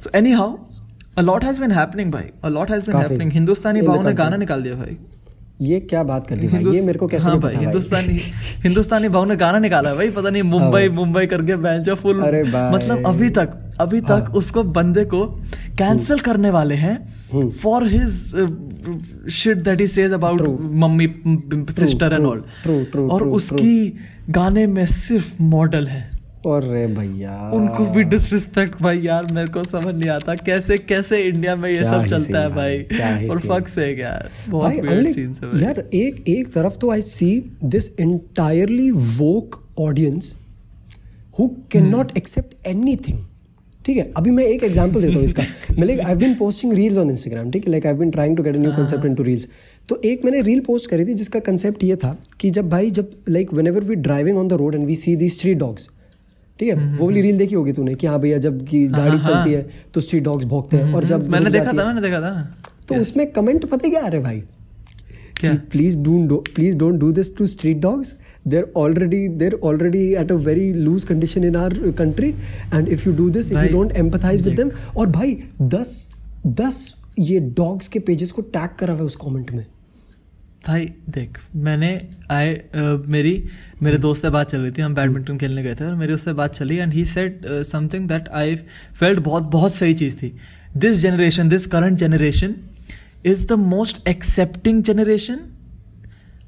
So 0.00 0.14
anyhow, 0.20 0.48
a 1.16 1.22
lot 1.22 1.44
has 1.44 1.60
been 1.64 1.76
happening 1.80 2.10
भाई. 2.10 2.30
A 2.44 2.54
lot 2.56 2.72
has 2.74 2.86
been 2.86 2.92
काफ़ी. 2.92 3.08
happening. 3.08 3.32
Hindustani 3.32 3.82
Bhau 3.82 4.06
ने 4.08 4.12
गाना 4.14 4.36
निकाल 4.36 4.62
दिया 4.62 4.74
भाई. 4.74 4.96
ये 5.62 5.78
क्या 5.80 6.02
बात 6.02 6.26
कर 6.26 6.36
दी 6.36 6.48
भाई 6.48 6.64
ये 6.64 6.80
मेरे 6.80 6.98
को 6.98 7.06
कैसे 7.06 7.24
हाँ 7.24 7.38
भाई 7.40 7.54
हिंदुस्तानी 7.54 8.18
हिंदुस्तानी 8.64 9.08
भाव 9.08 9.24
ने 9.24 9.36
गाना 9.36 9.58
निकाला 9.58 9.90
है 9.90 9.96
भाई 9.96 10.10
पता 10.10 10.30
नहीं 10.30 10.42
मुंबई 10.42 10.88
मुंबई 10.88 11.26
करके 11.26 11.56
बेंच 11.56 11.88
फुल 11.90 12.20
मतलब 12.74 13.06
अभी 13.06 13.30
तक 13.30 13.62
अभी 13.80 14.00
तक 14.00 14.10
हाँ। 14.10 14.32
उसको 14.34 14.62
बंदे 14.62 15.04
को 15.04 15.22
कैंसिल 15.78 16.18
करने 16.18 16.50
वाले 16.50 16.74
हैं। 16.74 17.50
For 17.50 17.86
his 17.88 18.10
shit 19.32 19.56
that 19.58 19.80
he 19.80 19.86
says 19.86 20.12
about 20.12 20.42
mummy 20.84 21.08
sister 21.70 22.12
and 22.12 22.26
all 22.26 22.44
और 23.10 23.28
उसकी 23.28 23.98
गाने 24.30 24.66
में 24.66 24.86
सिर्फ़ 24.86 25.42
मॉडल 25.42 25.86
है। 25.86 26.16
और 26.46 26.64
रे 26.64 26.86
भैया। 26.86 27.50
उनको 27.54 27.86
भी 27.86 28.02
डिसरिस्पेक्ट 28.02 28.82
भाई 28.82 29.00
यार 29.00 29.26
मेरे 29.32 29.52
को 29.52 29.62
समझ 29.64 29.94
नहीं 29.94 30.10
आता 30.10 30.34
कैसे 30.34 30.76
कैसे 30.78 31.16
इंडिया 31.16 31.56
में 31.56 31.70
ये 31.70 31.84
सब 31.84 32.06
चलता 32.06 32.40
है 32.40 32.48
भाई, 32.48 32.86
ही 32.92 33.28
और 33.28 33.38
फक 33.38 33.68
से 33.68 33.86
यार 34.00 34.28
बहुत 34.48 34.72
weird 34.72 35.08
scenes 35.08 35.42
है 35.44 35.62
यार 35.62 35.80
एक 35.94 36.24
एक 36.28 36.52
तरफ़ 36.52 36.78
तो 36.78 36.90
I 36.90 37.02
see 37.02 37.30
this 37.64 37.96
entirely 37.96 38.90
woke 39.20 39.58
audience 39.80 40.26
who 41.38 41.48
cannot 41.74 42.14
accept 42.20 42.54
anything 42.74 43.18
ठीक 43.86 43.96
है 43.96 44.10
अभी 44.16 44.30
मैं 44.30 44.44
एक 44.44 44.64
एग्ज़ाम्पल 44.64 45.02
देता 45.02 45.14
हूँ 45.14 45.24
इसका। 45.24 45.42
मैं 45.78 45.86
like 45.86 46.00
I 46.00 46.14
been 46.14 46.34
posting 46.34 46.72
reels 46.72 46.98
on 46.98 47.10
Instagram 47.10 47.50
ठीक 47.50 47.66
है 47.66 47.70
like 47.70 47.86
I 47.86 47.92
been 47.92 48.10
trying 48.10 48.36
to 48.36 48.42
get 48.42 48.56
new 48.56 48.70
concept 48.70 49.04
into 49.06 49.22
reels 49.22 49.48
तो 49.88 50.00
एक 50.04 50.24
मैंने 50.24 50.40
रील 50.42 50.60
पोस्ट 50.60 50.90
करी 50.90 51.04
थी 51.04 51.14
जिसका 51.14 51.40
कंसेप्ट 51.40 51.84
ये 51.84 51.96
था 51.96 52.16
कि 52.40 52.50
जब 52.50 52.68
भाई 52.68 52.90
जब 52.90 53.10
like 53.28 53.52
whenever 53.66 53.84
we 53.84 53.94
driving 53.94 54.38
on 54.38 54.48
the 54.48 54.52
road 54.52 54.74
and 54.74 54.86
we 54.86 54.96
see 54.96 55.16
the 55.16 55.28
street 55.28 55.58
dogs 55.58 55.88
ठीक 56.60 56.68
है 56.68 56.96
वो 56.96 57.06
वाली 57.06 57.20
रील 57.20 57.38
देखी 57.38 57.54
होगी 57.54 57.72
तूने 57.72 57.94
कि 57.94 58.06
हाँ 58.06 58.20
भैया 58.20 58.38
जब 58.38 58.66
की 58.66 58.86
गाड़ी 58.88 59.16
हाँ, 59.16 59.24
चलती 59.24 59.54
हाँ। 59.54 59.62
है 59.62 59.68
तो 59.94 60.00
स्ट्रीट 60.00 60.22
डॉग्स 60.22 60.44
भौंकते 60.44 60.76
हैं 60.76 60.94
और 60.94 61.04
जब 61.04 61.26
मैंने 61.26 61.50
देखा 61.50 61.72
था 61.72 61.84
मैंने 61.84 62.00
देखा 62.00 62.20
था। 62.20 62.54
तो 62.88 62.94
उसमें 62.94 63.30
कमेंट 63.32 63.64
पता 63.64 63.88
क्या 63.88 64.04
आ 64.04 64.08
रहे 64.08 64.20
भाई? 64.20 64.42
Please 65.44 65.98
do 65.98 66.36
please 66.54 66.76
don't 66.76 67.00
do 67.00 67.12
this 67.12 67.36
to 67.36 67.46
street 67.46 67.76
dogs 67.76 68.14
they're 68.48 68.72
already 69.62 70.12
at 70.14 70.32
a 70.32 70.34
very 70.34 70.72
loose 70.72 71.04
condition 71.04 71.44
in 71.44 71.56
our 71.56 71.74
country 71.98 72.28
and 72.74 72.88
if 72.88 73.08
you 73.08 73.14
do 73.16 73.28
this 73.30 73.46
if 73.46 73.52
you 73.52 73.58
भाई, 73.58 73.68
डोंट 73.68 73.92
एम्पथाइज 73.92 74.42
विद 74.42 74.56
देख। 74.56 74.66
देम 74.66 74.98
और 75.00 75.06
भाई 75.10 75.38
दस 75.62 76.10
दस 76.46 76.94
ये 77.18 77.40
डॉग्स 77.56 77.88
के 77.88 77.98
pages 77.98 78.30
को 78.32 78.42
tag 78.42 78.76
करा 78.78 78.92
हुआ 78.92 79.00
है 79.00 79.06
उस 79.06 79.16
कमेंट 79.16 79.50
में। 79.50 79.66
भाई 80.66 80.86
देख 81.08 81.38
मैंने 81.56 81.88
आई 82.30 82.56
मेरी 83.08 83.32
मेरे 83.82 83.98
दोस्त 83.98 84.22
से 84.22 84.30
बात 84.30 84.50
चल 84.50 84.60
रही 84.60 84.70
थी 84.70 84.82
हम 84.82 84.94
बैडमिंटन 84.94 85.36
खेलने 85.38 85.62
गए 85.62 85.74
थे 85.74 85.84
और 85.84 85.94
मेरी 85.94 86.12
उससे 86.12 86.32
बात 86.32 86.54
चली 86.54 86.76
and 86.76 86.92
he 86.92 87.04
said 87.04 87.46
something 87.46 88.08
that 88.08 88.28
I 88.28 88.56
felt 89.00 89.20
बहुत 89.20 89.42
बहुत 89.42 89.74
सही 89.74 89.94
चीज़ 89.94 90.16
थी। 90.16 90.32
This 90.76 91.04
generation, 91.06 91.48
this 91.50 91.66
current 91.66 91.98
generation 91.98 92.54
is 93.26 93.46
the 93.46 93.52
most 93.52 94.08
accepting 94.08 94.82
generation, 94.84 95.36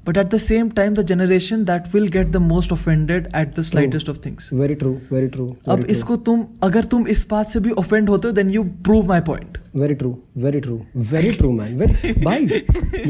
but 0.09 0.17
at 0.17 0.31
the 0.31 0.39
same 0.39 0.69
time, 0.71 0.95
the 0.95 1.03
generation 1.03 1.65
that 1.65 1.93
will 1.93 2.07
get 2.07 2.31
the 2.31 2.39
most 2.39 2.71
offended 2.71 3.27
at 3.31 3.53
the 3.53 3.63
slightest 3.63 4.07
true. 4.07 4.13
of 4.13 4.21
things. 4.23 4.47
Very 4.59 4.75
true 4.75 4.93
very 5.11 5.27
true 5.35 5.45
अब 5.73 5.83
इसको 5.95 6.15
तुम 6.29 6.45
अगर 6.63 6.85
तुम 6.93 7.05
इस 7.15 7.25
बात 7.31 7.49
से 7.49 7.59
भी 7.65 7.71
offend 7.81 8.09
होते 8.09 8.27
हो 8.27 8.33
then 8.33 8.49
you 8.51 8.63
prove 8.87 9.07
my 9.07 9.21
point 9.27 9.57
very 9.75 9.95
true 9.95 10.15
very 10.45 10.59
true 10.59 10.79
very 11.11 11.31
true 11.33 11.51
man 11.51 11.75
very 11.77 12.13
भाई 12.23 12.47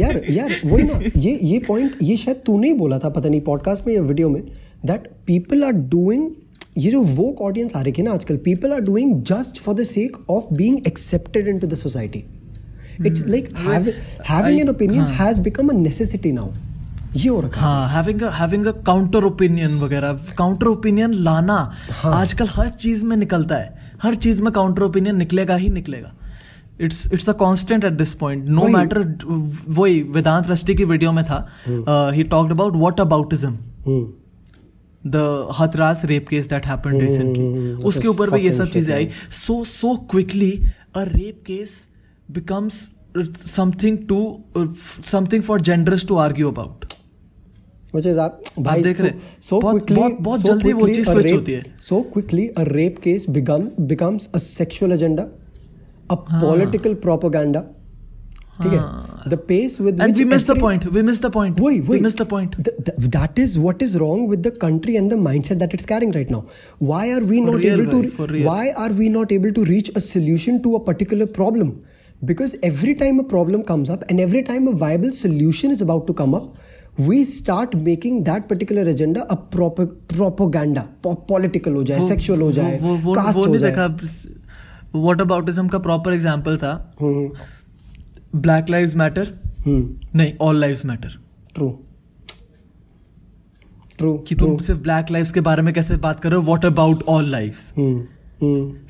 यार 0.01 0.21
यार 0.29 0.55
वही 0.65 0.83
ना 0.83 0.99
ये 1.17 1.37
ये 1.51 1.59
पॉइंट 1.67 1.97
ये 2.03 2.17
शायद 2.25 2.41
तूने 2.45 2.67
ही 2.67 2.73
बोला 2.83 2.99
था 2.99 3.09
पता 3.17 3.29
नहीं 3.29 3.41
पॉडकास्ट 3.47 3.87
में 3.87 3.93
या 3.93 4.01
वीडियो 4.03 4.29
में 4.29 4.41
दैट 4.85 5.09
पीपल 5.27 5.63
आर 5.63 5.81
डूइंग 5.95 6.29
ये 6.77 6.91
जो 6.91 7.01
वोक 7.15 7.41
ऑडियंस 7.41 7.75
आ 7.75 7.81
रही 7.81 7.93
है 7.97 8.03
ना 8.05 8.13
आजकल 8.13 8.37
people 8.45 8.73
are 8.73 8.81
doing 8.89 9.21
just 9.31 9.61
for 9.61 9.75
the 9.75 9.83
sake 9.91 10.17
of 10.29 10.53
being 10.53 10.87
accepted 10.87 11.47
into 11.47 11.67
the 11.67 11.83
society 11.87 12.23
it's 13.07 13.27
like 13.27 13.53
having 13.57 14.59
an 14.59 14.69
opinion 14.69 15.03
has 15.21 15.41
become 15.41 15.69
a 15.69 15.73
necessity 15.77 16.31
now 16.31 16.51
ये 17.15 17.29
हो 17.29 17.39
रखा 17.41 17.61
हाँ। 17.61 17.87
Having 17.89 18.23
having 18.33 18.65
a 18.65 18.71
counter 18.85 19.23
opinion 19.23 19.79
वगैरह। 19.79 20.19
काउंटर 20.37 20.67
ओपिनियन 20.67 21.13
लाना 21.23 21.57
हाँ। 21.91 22.13
आजकल 22.13 22.47
हर 22.51 22.69
चीज़ 22.69 23.03
में 23.05 23.15
निकलता 23.17 23.55
है। 23.55 23.97
हर 24.03 24.15
चीज़ 24.15 24.41
में 24.41 24.51
काउंटर 24.53 24.83
ओपिनियन 24.83 25.17
निकलेगा 25.17 25.55
ही 25.55 25.69
निकलेगा। 25.69 26.13
It's 26.81 27.11
it's 27.13 27.29
a 27.29 27.33
constant 27.39 27.85
at 27.85 27.93
this 27.93 28.13
point 28.13 28.47
no. 28.49 28.67
Matter 28.67 28.99
वही 29.69 30.01
वेदांत 30.11 30.49
रष्टी 30.49 30.75
की 30.75 30.85
वीडियो 30.85 31.11
में 31.11 31.23
था। 31.25 31.45
He 32.15 32.23
talked 32.25 32.51
about 32.51 32.75
whataboutism 33.01 33.57
the 35.03 35.47
Hathras 35.59 36.03
rape 36.05 36.27
case 36.29 36.49
that 36.49 36.65
happened 36.67 36.93
hmm, 36.93 37.05
recently 37.05 37.73
उसके 37.87 38.07
ऊपर 38.07 38.29
भी 38.29 38.41
ये 38.41 38.53
सब 38.53 38.71
चीज़ें 38.71 38.93
आई। 38.95 39.09
So 39.31 39.63
so 39.65 39.95
quickly 40.11 40.51
a 40.95 41.03
rape 41.07 41.43
case 41.47 41.87
becomes 42.29 42.89
something 43.47 43.97
to 44.09 44.19
something 45.11 45.43
for 45.43 45.61
genders 45.61 46.05
to 46.07 46.15
argue 46.17 46.51
about 46.51 46.85
which 47.95 48.07
is 48.11 48.17
आप 48.23 48.41
भाई 48.59 48.81
देख 48.83 48.95
so, 48.97 49.01
रहे 49.03 49.11
हैं। 49.11 49.21
so 49.49 49.61
बहुत- 49.61 49.79
quickly 49.81 49.95
बहुत- 49.95 50.19
बहुत 50.29 50.39
so 50.41 50.45
जल्दी 50.47 50.73
वो 50.73 50.79
quickly 50.81 50.95
cheese 50.95 51.09
a 51.09 51.13
switch 51.13 51.25
rape- 51.25 51.35
होती 51.35 51.51
है। 51.51 51.63
so 51.89 52.01
quickly 52.15 52.45
a 52.63 52.65
rape 52.75 53.01
case 53.07 53.27
become 53.39 53.67
becomes 53.93 54.29
a 54.39 54.41
sexual 54.45 54.95
agenda 54.99 55.27
a 56.09 56.17
हाँ। 56.29 56.41
political 56.45 56.95
propaganda 57.07 57.63
ठीक 58.63 58.71
है 58.73 58.79
the 59.31 59.37
pace 59.49 59.75
with 59.83 59.99
and 60.01 60.01
which 60.01 60.17
we 60.17 60.23
miss 60.29 60.43
the 60.43 60.49
every- 60.49 60.61
point 60.61 60.85
we 60.93 61.01
miss 61.09 61.21
the 61.21 61.31
point 61.33 61.59
वही 61.59 61.79
we 61.79 61.87
वही 61.89 61.99
miss 62.01 62.17
the 62.21 62.25
point 62.29 62.55
Th- 62.63 62.79
th- 62.87 63.05
that 63.15 63.37
is 63.43 63.53
what 63.65 63.83
is 63.85 63.93
wrong 64.01 64.23
with 64.31 64.41
the 64.47 64.51
country 64.63 64.95
and 65.01 65.13
the 65.15 65.19
mindset 65.27 65.61
that 65.63 65.75
it's 65.77 65.89
carrying 65.91 66.11
right 66.17 66.33
now 66.35 66.41
why 66.89 67.03
are 67.17 67.21
we 67.29 67.39
For 67.43 67.45
not 67.51 67.63
real, 67.65 67.83
able 67.83 67.93
bhai, 67.93 68.01
to 68.07 68.15
for 68.17 68.27
real. 68.33 68.49
why 68.49 68.63
are 68.85 68.89
we 69.01 69.07
not 69.15 69.31
able 69.37 69.53
to 69.59 69.63
reach 69.69 69.91
a 70.01 70.03
solution 70.07 70.59
to 70.65 70.73
a 70.79 70.81
particular 70.89 71.27
problem 71.39 71.71
because 72.31 72.55
every 72.71 72.93
time 73.03 73.21
a 73.23 73.27
problem 73.35 73.63
comes 73.71 73.93
up 73.95 74.03
and 74.09 74.25
every 74.27 74.43
time 74.51 74.67
a 74.73 74.75
viable 74.83 75.13
solution 75.21 75.77
is 75.77 75.85
about 75.87 76.05
to 76.11 76.17
come 76.23 76.35
up 76.41 76.49
we 77.07 77.17
start 77.25 77.75
making 77.83 78.23
that 78.23 78.47
particular 78.47 78.83
agenda 78.91 79.25
a 79.29 79.35
proper 79.55 79.85
propaganda 80.13 80.85
political 81.03 81.75
हो 81.75 81.83
जाए 81.83 81.99
sexual 82.07 82.41
हो 82.41 82.51
जाए 82.51 82.77
वो 82.81 82.95
वो 83.03 83.15
caste 83.15 83.37
वो 83.37 83.45
हो 83.45 83.51
नहीं 83.51 83.59
जाए 83.59 83.71
देखा 83.71 83.87
व्हाट 84.95 85.21
अबाउटिज्म 85.21 85.67
का 85.67 85.79
प्रॉपर 85.79 86.13
एग्जांपल 86.13 86.57
था 86.57 86.73
ब्लैक 88.35 88.69
लाइव्स 88.69 88.95
मैटर 88.95 89.27
नहीं 89.67 90.33
all 90.41 90.59
lives 90.59 90.85
matter 90.85 91.17
true 91.55 91.69
true 93.97 94.17
कि 94.27 94.35
तुम 94.35 94.57
सिर्फ़ 94.57 94.81
ब्लैक 94.81 95.11
लाइव्स 95.11 95.31
के 95.31 95.41
बारे 95.41 95.61
में 95.61 95.73
कैसे 95.73 95.97
बात 96.07 96.19
कर 96.19 96.29
रहे 96.29 96.39
हो 96.39 96.45
what 96.45 96.65
about 96.65 97.03
all 97.09 97.29
lives 97.31 97.71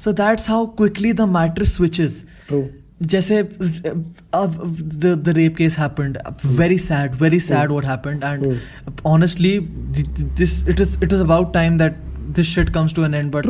so 0.04 0.12
that's 0.12 0.50
how 0.50 0.66
quickly 0.78 1.14
the 1.14 1.22
matter 1.38 1.64
switches 1.66 2.24
true 2.48 2.62
जैसे 3.02 3.38
अब 3.40 4.78
the 4.96 5.14
the 5.26 5.34
rape 5.38 5.56
case 5.56 5.78
happened 5.80 6.18
very 6.46 6.78
sad 6.78 7.16
very 7.16 7.40
sad 7.40 7.72
what 7.72 7.86
happened 7.86 8.24
and 8.24 8.60
honestly 9.06 9.60
this 9.60 10.68
it 10.68 10.80
is 10.80 10.98
it 11.04 11.14
is 11.14 11.22
about 11.22 11.54
time 11.54 11.78
that 11.78 11.98
this 12.36 12.48
shit 12.48 12.70
comes 12.70 12.94
to 12.94 13.06
an 13.06 13.14
end 13.14 13.32
but 13.32 13.46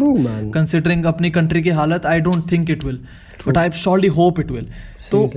considering 0.53 1.05
अपनी 1.05 1.31
country 1.31 1.61
की 1.61 1.69
हालत 1.79 2.05
I 2.05 2.19
don't 2.19 2.51
think 2.51 2.69
it 2.69 2.83
will 2.83 2.99
but 3.47 3.57
I 3.57 3.71
surely 3.75 4.07
hope 4.07 4.39
it 4.39 4.51
will 4.51 4.67
तो 5.11 5.27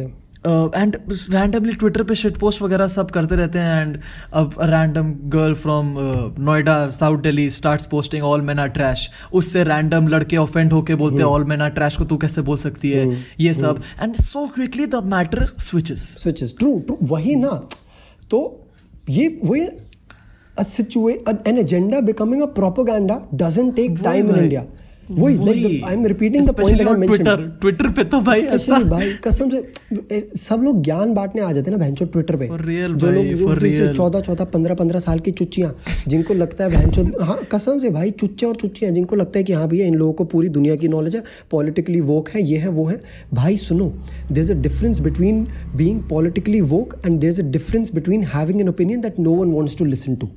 and 0.46 0.96
randomly 1.30 1.72
Twitter 1.72 2.02
पे 2.02 2.14
shit 2.14 2.36
post 2.36 2.62
वगैरह 2.62 2.86
सब 2.86 3.10
करते 3.10 3.36
रहते 3.36 3.58
हैं 3.58 3.82
एंड 3.82 3.98
अब 4.32 4.54
random 4.60 5.14
girl 5.28 5.54
from 5.54 5.94
Noida 6.38 6.90
south 6.90 7.18
Delhi 7.18 7.50
starts 7.50 7.86
posting 7.86 8.22
all 8.22 8.40
men 8.40 8.58
are 8.58 8.68
trash 8.68 9.10
उससे 9.32 9.64
रैंडम 9.64 10.08
लड़के 10.08 10.36
ऑफेंड 10.36 10.72
होके 10.72 10.94
बोलते 10.94 11.16
हैं 11.16 11.24
ऑल 11.24 11.44
मैन 11.44 11.60
आर 11.60 11.70
ट्रैश 11.70 11.96
को 11.96 12.04
तू 12.04 12.16
कैसे 12.16 12.42
बोल 12.42 12.56
सकती 12.56 12.90
है? 12.90 13.24
ये 13.40 13.54
सब। 13.54 13.82
And 14.02 14.14
so 14.14 14.46
quickly 14.46 14.86
the 14.86 14.94
matter 14.94 15.46
switches 15.46 16.18
switches. 16.26 16.54
True 16.62 16.76
true. 16.80 16.98
वही 17.02 17.34
ना। 17.36 17.68
तो 18.30 18.66
ये 19.10 19.40
वही 19.44 19.68
a 20.60 20.64
situation 20.64 21.38
an 21.46 21.58
agenda 21.58 22.02
becoming 22.02 22.42
a 22.42 22.46
propaganda 22.46 23.14
doesn't 23.36 23.76
take 23.76 24.02
time 24.02 24.30
in 24.30 24.40
India. 24.44 24.64
वही 25.18 25.36
like 25.38 25.62
the, 25.62 25.70
I'm 25.86 26.04
repeating 26.04 26.46
the 26.46 26.54
point 26.58 26.78
that 26.78 26.88
I 26.88 26.96
mentioned. 27.02 27.28
Twitter 27.28 27.46
Twitter 27.60 27.88
पे 27.96 28.04
तो 28.04 28.20
भाई 28.28 28.40
ऐसा 28.56 28.78
भाई 28.90 29.12
कसम 29.24 29.50
से 29.50 30.20
सब 30.40 30.62
लोग 30.64 30.82
ज्ञान 30.84 31.14
बांटने 31.14 31.42
आ 31.42 31.52
जाते 31.52 31.70
हैं 31.70 31.76
ना 31.78 31.84
भैंचो 31.84 32.04
ट्विटर 32.14 32.36
पे। 32.36 32.48
Real 32.62 32.96
जो 32.96 33.10
लोग. 33.10 33.94
चौदह 33.96 34.20
चौदह 34.20 34.44
पंद्रह 34.52 34.74
पंद्रह 34.74 34.98
साल 34.98 35.18
की 35.20 35.30
चुच्चियाँ 35.40 35.74
जिनको 36.08 36.34
लगता 36.34 36.64
है 36.64 36.70
भैंचो 36.70 37.24
हाँ 37.24 37.38
कसम 37.52 37.78
से 37.78 37.90
भाई 37.90 38.10
चुच्चे 38.22 38.46
और 38.46 38.56
चुच्चियाँ 38.56 38.92
जिनको 38.92 39.16
लगता 39.16 39.38
है 39.38 39.44
कि 39.44 39.52
हाँ 39.52 39.68
भैया 39.68 39.86
इन 39.86 39.94
लोगों 39.94 40.12
को 40.12 40.24
पूरी 40.32 40.48
दुनिया 40.58 40.76
की 40.76 40.88
नॉलेज 40.88 41.16
है 41.16 41.22
पॉलिटिकली 41.50 42.00
वोक 42.10 42.28
है 42.28 42.42
ये 42.42 42.58
है 42.58 42.68
वो 42.68 42.86
है। 42.86 43.00
भाई 43.34 43.56
सुनो 43.56 43.88
there 44.32 44.38
is 44.38 44.52
a 44.52 44.56
difference 44.62 45.00
between 45.00 45.46
being 45.76 46.02
politically 46.10 46.60
woke 46.74 46.94
and 47.06 47.18
there 47.20 47.30
is 47.30 47.40
a 47.42 47.44
difference 47.50 47.94
between 47.94 48.24
having 48.34 48.60
an 48.60 48.68
opinion 48.68 49.00
that 49.00 49.18
no 49.20 49.34
one 49.34 49.52
wants 49.52 49.76
to 49.78 49.84
listen 49.84 50.16
to 50.16 50.28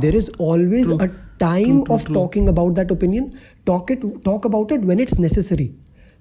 there 0.00 0.16
is 0.16 0.26
always 0.46 0.88
a 0.94 1.06
time 1.42 1.84
of 1.90 2.12
talking 2.12 2.48
about 2.48 2.74
that 2.74 2.92
opinion 2.92 3.32
talk 3.66 3.92
it 3.92 4.00
talk 4.24 4.46
about 4.46 4.72
it 4.72 4.80
when 4.80 5.00
it's 5.00 5.18
necessary 5.18 5.70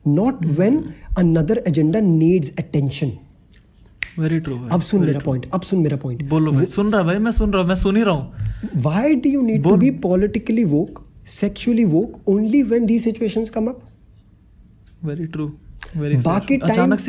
not 0.08 0.46
when 0.46 0.84
another 1.18 1.64
agenda 1.68 2.00
needs 2.00 2.54
attention 2.60 3.12
only 12.28 12.64
when 12.64 12.86
the 12.86 13.00
situation 13.00 13.46
come 13.46 13.74
बाकी 16.24 16.58
अचानक 16.58 17.00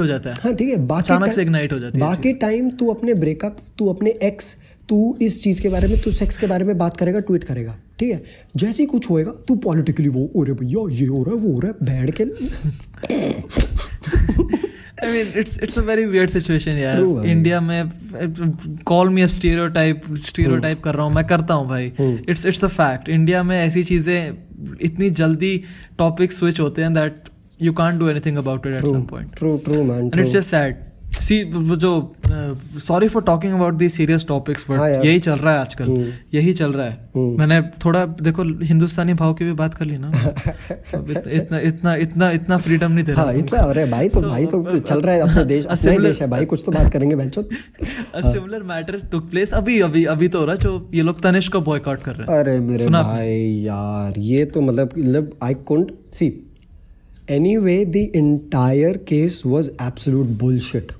हो 0.00 0.06
जाता 0.06 0.30
है। 0.30 0.56
ठीक 0.56 0.68
है 0.68 0.86
अचानक 0.98 1.32
से 1.32 1.42
हो 1.72 1.78
जाता 1.78 1.98
है 1.98 2.00
बाकी 2.00 2.32
टाइम 2.32 2.70
तू 2.70 2.88
अपने 2.88 3.14
ब्रेकअप 3.14 3.58
तू 3.78 3.88
अपने 3.88 4.10
एक्स 4.10 4.56
तू 4.90 4.98
इस 5.22 5.42
चीज़ 5.42 5.62
के 5.62 5.68
बारे 5.68 5.88
में 5.88 5.96
तू 6.04 6.10
सेक्स 6.12 6.36
के 6.38 6.46
बारे 6.46 6.64
में 6.64 6.76
बात 6.78 6.96
करेगा 6.96 7.20
ट्वीट 7.28 7.44
करेगा 7.44 7.76
ठीक 7.98 8.12
है? 8.12 8.22
जैसे 8.56 8.82
ही 8.82 8.86
कुछ 8.86 9.10
होएगा 9.10 9.32
तू 9.48 9.54
पॉलिटिकली 9.66 10.08
वो 10.08 10.30
हो 10.36 10.42
रहा 10.42 10.54
भैया 10.60 10.86
ये 11.00 11.06
हो 11.06 11.22
रहा 11.22 11.34
है 11.34 11.40
वो 11.40 11.52
हो 11.52 11.60
रहा 11.60 11.70
है 11.70 11.74
बैठ 11.86 12.14
के 12.20 12.24
I 15.02 15.06
mean, 15.12 15.28
it's 15.40 15.54
it's 15.66 15.78
a 15.80 15.82
very 15.84 16.02
weird 16.14 16.32
situation 16.32 16.78
यार। 16.78 17.26
इंडिया 17.26 17.60
में 17.60 17.90
कॉल 18.86 19.08
मी 19.10 19.26
स्टीरियोटाइप 19.34 20.02
स्टीरियोटाइप 20.26 20.82
कर 20.84 20.94
रहा 20.94 21.04
हूँ 21.04 21.14
मैं 21.14 21.24
करता 21.26 21.54
हूँ 21.54 21.68
भाई। 21.68 21.86
It's 22.28 22.44
it's 22.46 22.64
a 22.64 22.68
fact 22.68 23.08
India 23.08 23.42
में 23.42 23.56
ऐसी 23.58 23.84
चीज़ें 23.84 24.76
इतनी 24.82 25.10
जल्दी 25.22 25.56
टॉपिक 25.98 26.32
स्विच 26.32 26.60
होते 26.60 26.82
हैं 26.82 26.92
that 26.94 27.28
you 27.62 27.72
can't 27.80 27.98
do 28.00 28.08
anything 28.08 28.36
about 28.38 28.66
it 28.66 28.74
at 28.74 28.86
some 28.86 29.02
point 29.10 29.34
true 29.36 29.56
true 29.64 29.82
man 29.82 30.04
and 30.04 30.20
it's 30.20 30.32
just 30.32 30.50
sad 30.50 30.84
see 31.20 31.44
जो 31.76 32.16
sorry 32.78 33.08
for 33.08 33.22
talking 33.22 33.54
about 33.54 33.74
the 33.74 33.88
serious 33.88 34.24
topics 34.28 34.64
but 34.70 35.04
यही 35.04 35.18
चल 35.18 35.32
रहा 35.32 35.54
है 35.54 35.60
आजकल। 35.60 35.84
हम्म। 35.84 36.12
यही 36.34 36.52
चल 36.52 36.72
रहा 36.72 36.86
है। 36.86 37.10
हम्म। 37.16 37.38
मैंने 37.38 37.62
थोड़ा 37.62 38.06
देखो 38.06 38.64
हिंदुस्तानी 38.64 39.14
भाव 39.14 39.34
की 39.34 39.44
भी 39.44 39.52
बात 39.52 39.74
कर 39.74 39.84
ली 39.84 39.98
ना। 39.98 40.08
इतना 41.30 41.58
इतना 41.58 41.94
इतना 41.94 42.30
इतना 42.30 42.56
फ्रीडम 42.56 42.92
नहीं 42.92 43.04
दे 43.04 43.12
रहा 43.12 43.22
हाँ 43.22 43.34
इतना 43.34 43.60
अरे 43.60 43.86
भाई 43.86 44.08
तो 44.08 44.20
भाई 44.20 44.46
तो 44.46 44.78
चल 44.78 45.00
रहा 45.00 45.14
है 45.14 45.20
अपने 45.20 45.44
देश 45.44 45.66
अपना 45.70 45.96
देश 45.96 46.22
है 46.22 46.28
भाई 46.28 46.44
कुछ 46.44 46.62
तो 46.66 46.72
बात 46.72 46.92
करेंगे 46.92 47.16
similar 48.30 48.62
matter 48.62 49.00
took 49.14 49.30
place 49.30 49.52
अभी 49.52 49.80
अभी 49.80 50.04
अभी 50.04 50.28
तो 50.28 50.38
हो 50.38 50.44
रहा 50.44 50.56
जो 50.56 50.90
ये 50.94 51.02
लोग 51.02 51.20
तनिष्क 51.20 51.52
को 51.52 51.60
बॉयकॉट 51.60 52.00
कर 52.00 52.14
रहे 52.14 52.32
हैं। 52.32 52.40
अरे 52.40 52.60
मेरे 52.60 52.86
भाई 52.86 53.62
यार 53.66 54.14
ये 54.18 54.44
तो 54.44 54.60
मतलब 54.60 54.90
मतलब 54.98 55.38
I 55.42 55.54
can't 55.54 55.90
see 56.12 56.50
anyway 57.30 57.84
the 57.84 57.96
entire 57.96 58.96
case 58.96 59.42
was 59.46 59.70
absolute 59.82 60.26
bullshit 60.26 60.92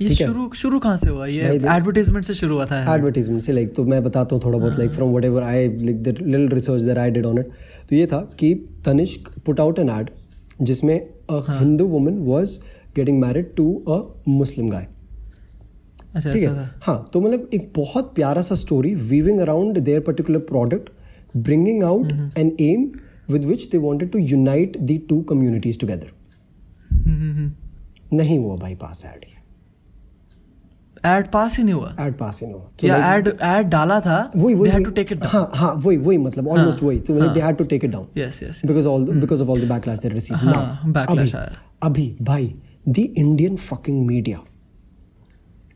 ये 0.00 0.14
शुरू 0.14 0.50
शुरू 0.54 0.78
कहाँ 0.78 0.96
से 0.96 1.08
हुआ? 1.08 1.26
ये 1.26 1.42
एडवर्टाइजमेंट 1.42 2.24
से 2.24 2.34
शुरू 2.34 2.54
हुआ 2.54 2.66
था 2.66 3.38
से 3.38 3.52
लाइक 3.52 3.74
तो 3.74 3.84
मैं 3.84 4.04
बताता 4.04 4.36
हूँ 4.36 4.44
थोड़ा 4.44 4.58
बहुत 4.58 4.78
like 4.78 4.90
from 4.90 5.12
whatever 5.24 5.42
I 5.42 5.68
like 5.68 6.02
the 6.02 6.08
little 6.08 6.48
research 6.48 6.82
that 6.82 6.98
I 6.98 7.10
did 7.10 7.26
on 7.26 7.38
it 7.38 7.46
तो 7.90 7.96
ये 7.96 8.06
था 8.06 8.30
कि 8.38 8.54
Tanishq 8.84 9.38
put 9.46 9.60
out 9.60 9.78
an 9.78 9.88
ad 9.88 10.10
जिसमें 10.62 11.00
a 11.30 11.44
Hindu 11.48 11.84
woman 11.84 12.18
was 12.18 12.58
getting 12.96 13.20
married 13.20 13.54
to 13.56 13.74
a 13.74 14.22
Muslim 14.28 14.68
guy 14.68 14.86
अच्छा 16.14 16.32
ठीक 16.32 16.42
है? 16.42 16.70
हाँ 16.82 17.10
तो 17.12 17.20
मतलब 17.20 17.50
एक 17.54 17.72
बहुत 17.76 18.12
प्यारा 18.14 18.42
सा 18.42 18.54
story 18.54 18.94
weaving 18.94 19.38
around 19.38 19.78
their 19.78 20.00
particular 20.00 20.38
product 20.38 20.90
bringing 21.36 21.82
out 21.82 22.12
an 22.38 22.56
aim 22.60 22.90
with 23.30 23.44
which 23.44 23.74
to 23.74 24.18
unite 24.34 24.76
the 24.90 24.98
two 24.98 25.22
communities 25.32 25.82
together. 25.84 26.08
नहीं 28.12 28.38
हुआ 28.38 28.56
भाई 28.56 28.74
पास 28.74 29.04
ऐड 29.06 29.35
एड 31.06 31.26
पास 31.32 31.56
ही 31.58 31.64
नहीं 31.64 31.74
हुआ। 31.74 31.94
ऐड 32.00 32.14
पास 32.18 32.40
ही 32.42 32.46
नहीं 32.46 32.54
हुआ। 32.56 32.68
तो 32.80 32.86
या 32.86 32.96
एड 33.14 33.26
एड 33.28 33.66
डाला 33.70 33.98
था 34.00 34.18
वही 34.36 34.54
वही 34.54 34.70
they 34.70 34.76
had 34.76 34.86
वही- 34.86 34.86
to 34.88 34.94
take 34.98 35.12
it 35.16 35.20
down 35.22 35.32
हाँ 35.32 35.50
हाँ 35.54 35.72
वही 35.84 35.96
वही 35.96 36.18
मतलब 36.18 36.48
ऑलमोस्ट 36.48 36.82
वही। 36.82 36.98
तो 37.00 37.18
हाँ। 37.20 37.32
They 37.34 37.40
had 37.40 37.56
to 37.56 37.64
take 37.64 37.84
it 37.84 37.90
down 37.90 38.06
yes 38.18 38.40
yes, 38.42 38.42
yes. 38.44 38.62
because 38.70 38.86
all 38.92 39.06
the, 39.08 39.16
because 39.24 39.44
of 39.44 39.50
all 39.54 39.64
the 39.64 39.70
backlash 39.72 40.02
they 40.04 40.12
received. 40.14 40.40
हाँ, 40.42 40.54
now 40.84 40.92
backlash 40.96 41.18
अभी, 41.18 41.32
आया। 41.38 41.60
अभी 41.82 42.16
भाई 42.22 42.54
the 42.98 43.04
Indian 43.24 43.58
fucking 43.68 44.00
media 44.10 44.38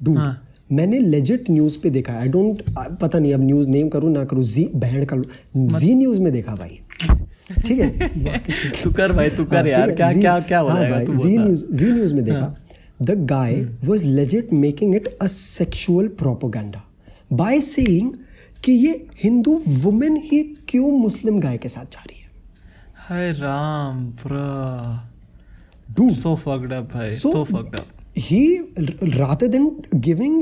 dude 0.01 0.19
हाँ। 0.19 0.37
मैंने 0.73 0.99
लेजिट 0.99 1.51
न्यूज़ 1.51 1.79
पे 1.83 1.91
देखा 1.91 2.13
आई 2.19 2.29
डोंट 2.29 2.63
पता 3.01 3.19
नहीं 3.19 3.33
अब 3.35 3.41
न्यूज़ 3.45 3.69
नेम 3.69 3.89
करूँ 3.89 4.11
ना 4.13 4.25
करूँ 4.25 4.43
जी 4.43 4.65
बहन 4.75 5.05
कर 5.05 5.23
जी 5.57 5.95
न्यूज़ 5.95 6.21
में 6.21 6.33
देखा 6.33 6.55
भाई। 6.55 6.79
ठीक 7.67 7.81
है? 7.81 8.39
तू 8.85 8.91
कर 8.93 9.13
भाई 9.13 9.31
तू 9.31 9.43
हाँ, 9.43 9.51
कर 9.53 9.67
यार 9.69 9.91
क्या 9.93 10.13
क्या 10.13 10.39
क्या 10.41 10.59
हो 10.61 10.69
हाँ 10.69 10.91
भाई, 10.91 11.07
तू 11.07 11.15
जी 11.15 11.37
न्यूज़ 11.39 11.65
जी 11.73 11.91
न्यूज़ 11.93 12.15
में 12.15 12.25
देखा। 12.25 12.55
हाँ। 13.01 13.07
The 13.07 13.27
guy 13.27 13.55
hmm. 13.55 13.89
Was 13.89 14.03
legit 14.05 14.53
making 14.53 14.95
it 14.95 15.09
a 15.23 15.27
sexual 15.27 16.09
propaganda 16.09 16.83
by 17.33 17.61
saying 17.61 18.13
कि 18.65 18.73
ये 18.73 19.07
हिंदू 19.23 19.61
वुमेन 19.83 20.17
ही 20.17 20.43
क्यों 20.69 20.91
मुस्लिम 20.91 21.39
गाय 21.41 21.59
के 21.59 21.69
साथ 21.69 21.85
जा 21.93 22.03
रही 22.09 22.21
है 22.21 22.31
हाय 23.09 23.33
Ram 23.33 24.13
Dude, 25.99 26.13
so 26.13 26.33
fucked 26.37 26.73
up 26.73 26.93
भाई 26.93 27.09
So- 27.09 27.31
so 27.33 27.45
fucked 27.45 27.81
up 27.81 27.87
he 28.15 28.41
rather 29.19 29.49
than 29.55 29.65
giving 30.01 30.37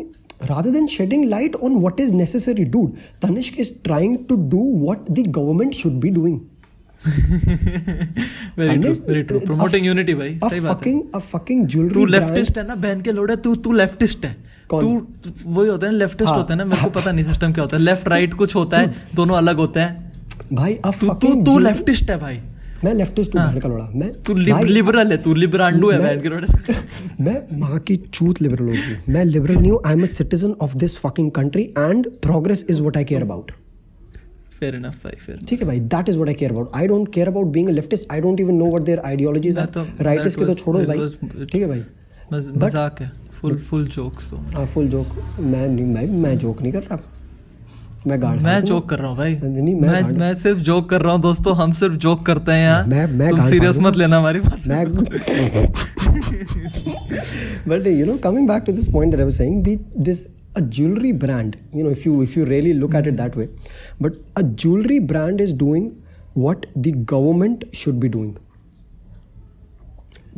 rather 0.51 0.71
than 0.71 0.87
shedding 0.87 1.23
light 1.31 1.55
on 1.69 1.79
what 1.85 2.01
is 2.05 2.13
necessary 2.13 2.65
dude 2.75 2.99
tanishk 3.23 3.59
is 3.65 3.71
trying 3.89 4.17
to 4.27 4.37
do 4.55 4.59
what 4.59 5.09
the 5.19 5.23
government 5.39 5.75
should 5.75 5.97
be 6.05 6.11
doing 6.11 6.37
भाई 10.15 10.39
सही 10.51 10.61
बात 10.61 10.87
है 10.87 11.89
तू 11.89 12.05
leftist 12.05 12.59
है 12.59 12.67
ना 12.67 12.75
बहन 12.75 13.01
के 13.01 13.13
लोड़े 13.13 13.37
तू 13.37 13.55
तू 13.55 13.73
लेफ्टिस्ट 13.73 14.25
है 14.25 14.59
तू 14.71 15.07
वही 15.47 15.69
होता 15.69 15.87
है 15.87 15.93
ना 15.93 15.99
लेफ्टिस्ट। 15.99 16.33
होता 16.33 16.55
है 16.55 16.59
ना 16.59 16.65
मेरे 16.65 16.83
को 16.83 16.91
पता 16.91 17.13
नहीं 17.13 17.25
सिस्टम 17.25 17.53
क्या 17.53 17.65
होता 17.65 17.77
है। 17.77 17.83
लेफ़्ट 17.83 18.09
राइट 18.09 18.35
कुछ 18.35 18.55
होता 18.55 18.79
है 18.79 18.95
दोनों 19.15 19.37
अलग 19.37 19.57
होते 19.57 19.81
हैं। 19.81 20.13
भाई 20.53 20.75
a 20.87 21.01
तू 21.01 21.15
तू 21.15 21.45
तू 21.45 21.59
लेफ्टिस्ट 21.59 22.11
है 22.11 22.19
भाई। 22.19 22.41
मैं 22.85 22.95
लेफ्टिस्ट 22.95 23.37
हूँ। 23.37 23.61
का 23.61 23.69
लोड़ा। 23.69 23.91
मैं 23.95 24.23
तू 24.23 24.35
लिबरल 24.65 25.11
है 25.11 25.17
तू 25.23 25.35
लिबरांडू 25.35 25.91
है 25.91 26.21
के 26.21 26.29
लोड़े। 26.29 26.47
मैं 27.21 27.79
की 27.79 27.97
चूत 27.97 28.43
लिबरल 28.43 28.65
होगी। 28.65 29.13
मैं 29.13 29.25
लिबरल 29.25 29.55
नहीं 29.55 29.71
हूँ 29.71 29.81
I 29.87 29.93
am 29.93 30.03
a 30.03 30.07
citizen 30.07 30.51
of 30.61 30.77
this 30.77 30.99
fucking 30.99 31.31
country 31.31 31.63
and 31.63 32.11
progress 32.11 32.67
is 32.71 32.81
what 32.81 32.97
I 32.97 33.05
care 33.05 33.23
about 33.23 33.53
fair 34.61 34.75
enough 34.75 35.05
भाई 35.05 35.17
फेयर 35.27 35.39
ठीक 35.49 35.61
है 35.61 35.67
भाई 35.67 35.81
that 35.81 36.09
is 36.09 36.17
what 36.17 36.29
I 36.29 36.35
care 36.35 36.51
about 36.51 36.71
I 36.75 36.87
don't 36.87 37.13
care 37.13 37.29
about 37.29 37.47
being 37.47 37.69
a 37.69 37.73
leftist 37.73 38.13
I 38.13 38.21
don't 38.21 38.41
even 38.41 38.55
know 38.55 38.67
what 38.67 38.83
their 38.83 38.99
ideologies 38.99 39.59
are 39.59 39.67
that 39.67 40.35
के 40.35 40.47
तो 40.47 40.55
छोड़ो 40.55 40.79
भाई. 40.79 41.09
ठीक 41.45 41.63
है 41.63 41.69
भाई. 41.69 41.83
मज़ाक 42.33 43.01
है. 43.01 43.13
फुल 43.33 43.57
फुल 43.57 43.87
जोक्स 43.87 44.31
तो 44.31 44.37
हाँ 44.37 44.67
फुल 44.67 44.89
जोक 44.89 45.07
मैं 45.41 45.69
नहीं 45.69 45.95
भाई 45.95 46.07
मैं 46.07 46.39
जोक 46.39 46.63
नहीं 46.63 46.73
कर 46.73 46.83
रहा. 46.83 46.99
मैं 48.07 48.23
गाड़ 48.23 48.39
मैं 48.39 48.61
जोक 48.65 48.89
कर 48.89 48.99
रहा 48.99 49.09
हूँ 49.09 49.17
भाई। 49.17 49.35
नहीं, 49.35 49.75
मैं 49.75 50.03
मैं 50.03 50.13
मैं 50.13 50.35
सिर्फ़ 50.35 50.59
जोक 50.59 50.91
कर 50.91 51.03
रहा 51.03 51.13
हूँ 51.13 51.23
दोस्तों। 51.23 51.57
हम 51.57 51.73
सिर्फ़ 51.73 51.95
जोक 51.95 52.27
करते 52.27 52.53
हैं 52.53 52.63
यहाँ। 52.63 52.87
मैं- 52.87 53.11
मैं 53.11 53.31
तुम 53.31 53.49
सीरियस 53.51 53.79
मत 53.79 53.97
लेना 53.97 54.19
हमारी 54.19 54.41
बात। 54.41 54.67
मैं 54.67 54.85
but 57.67 57.85
you 57.87 58.07
know 58.07 58.19
coming 58.19 58.47
back 58.47 58.65
to 58.65 58.73
this 58.73 58.89
point 58.89 59.11
that 59.11 59.21
i 59.21 59.25
was 59.25 59.37
saying 59.37 59.63
the 59.63 59.79
this 60.09 60.29
a 60.57 60.61
jewelry 60.77 61.13
brand 61.13 61.57
you 61.79 61.83
know 61.87 61.91
if 61.99 62.05
you 62.07 62.21
if 62.23 62.37
you 62.37 62.45
really 62.45 62.75
look 62.83 62.95
at 63.01 63.07
it 63.07 63.17
that 63.17 63.37
way 63.37 63.49
but 64.01 64.15
a 64.37 64.43
jewelry 64.65 64.99
brand 65.13 65.41
is 65.41 65.53
doing 65.63 65.89
what 66.45 66.67
the 66.87 66.93
government 67.15 67.65
should 67.73 67.99
be 68.05 68.09
doing 68.19 68.37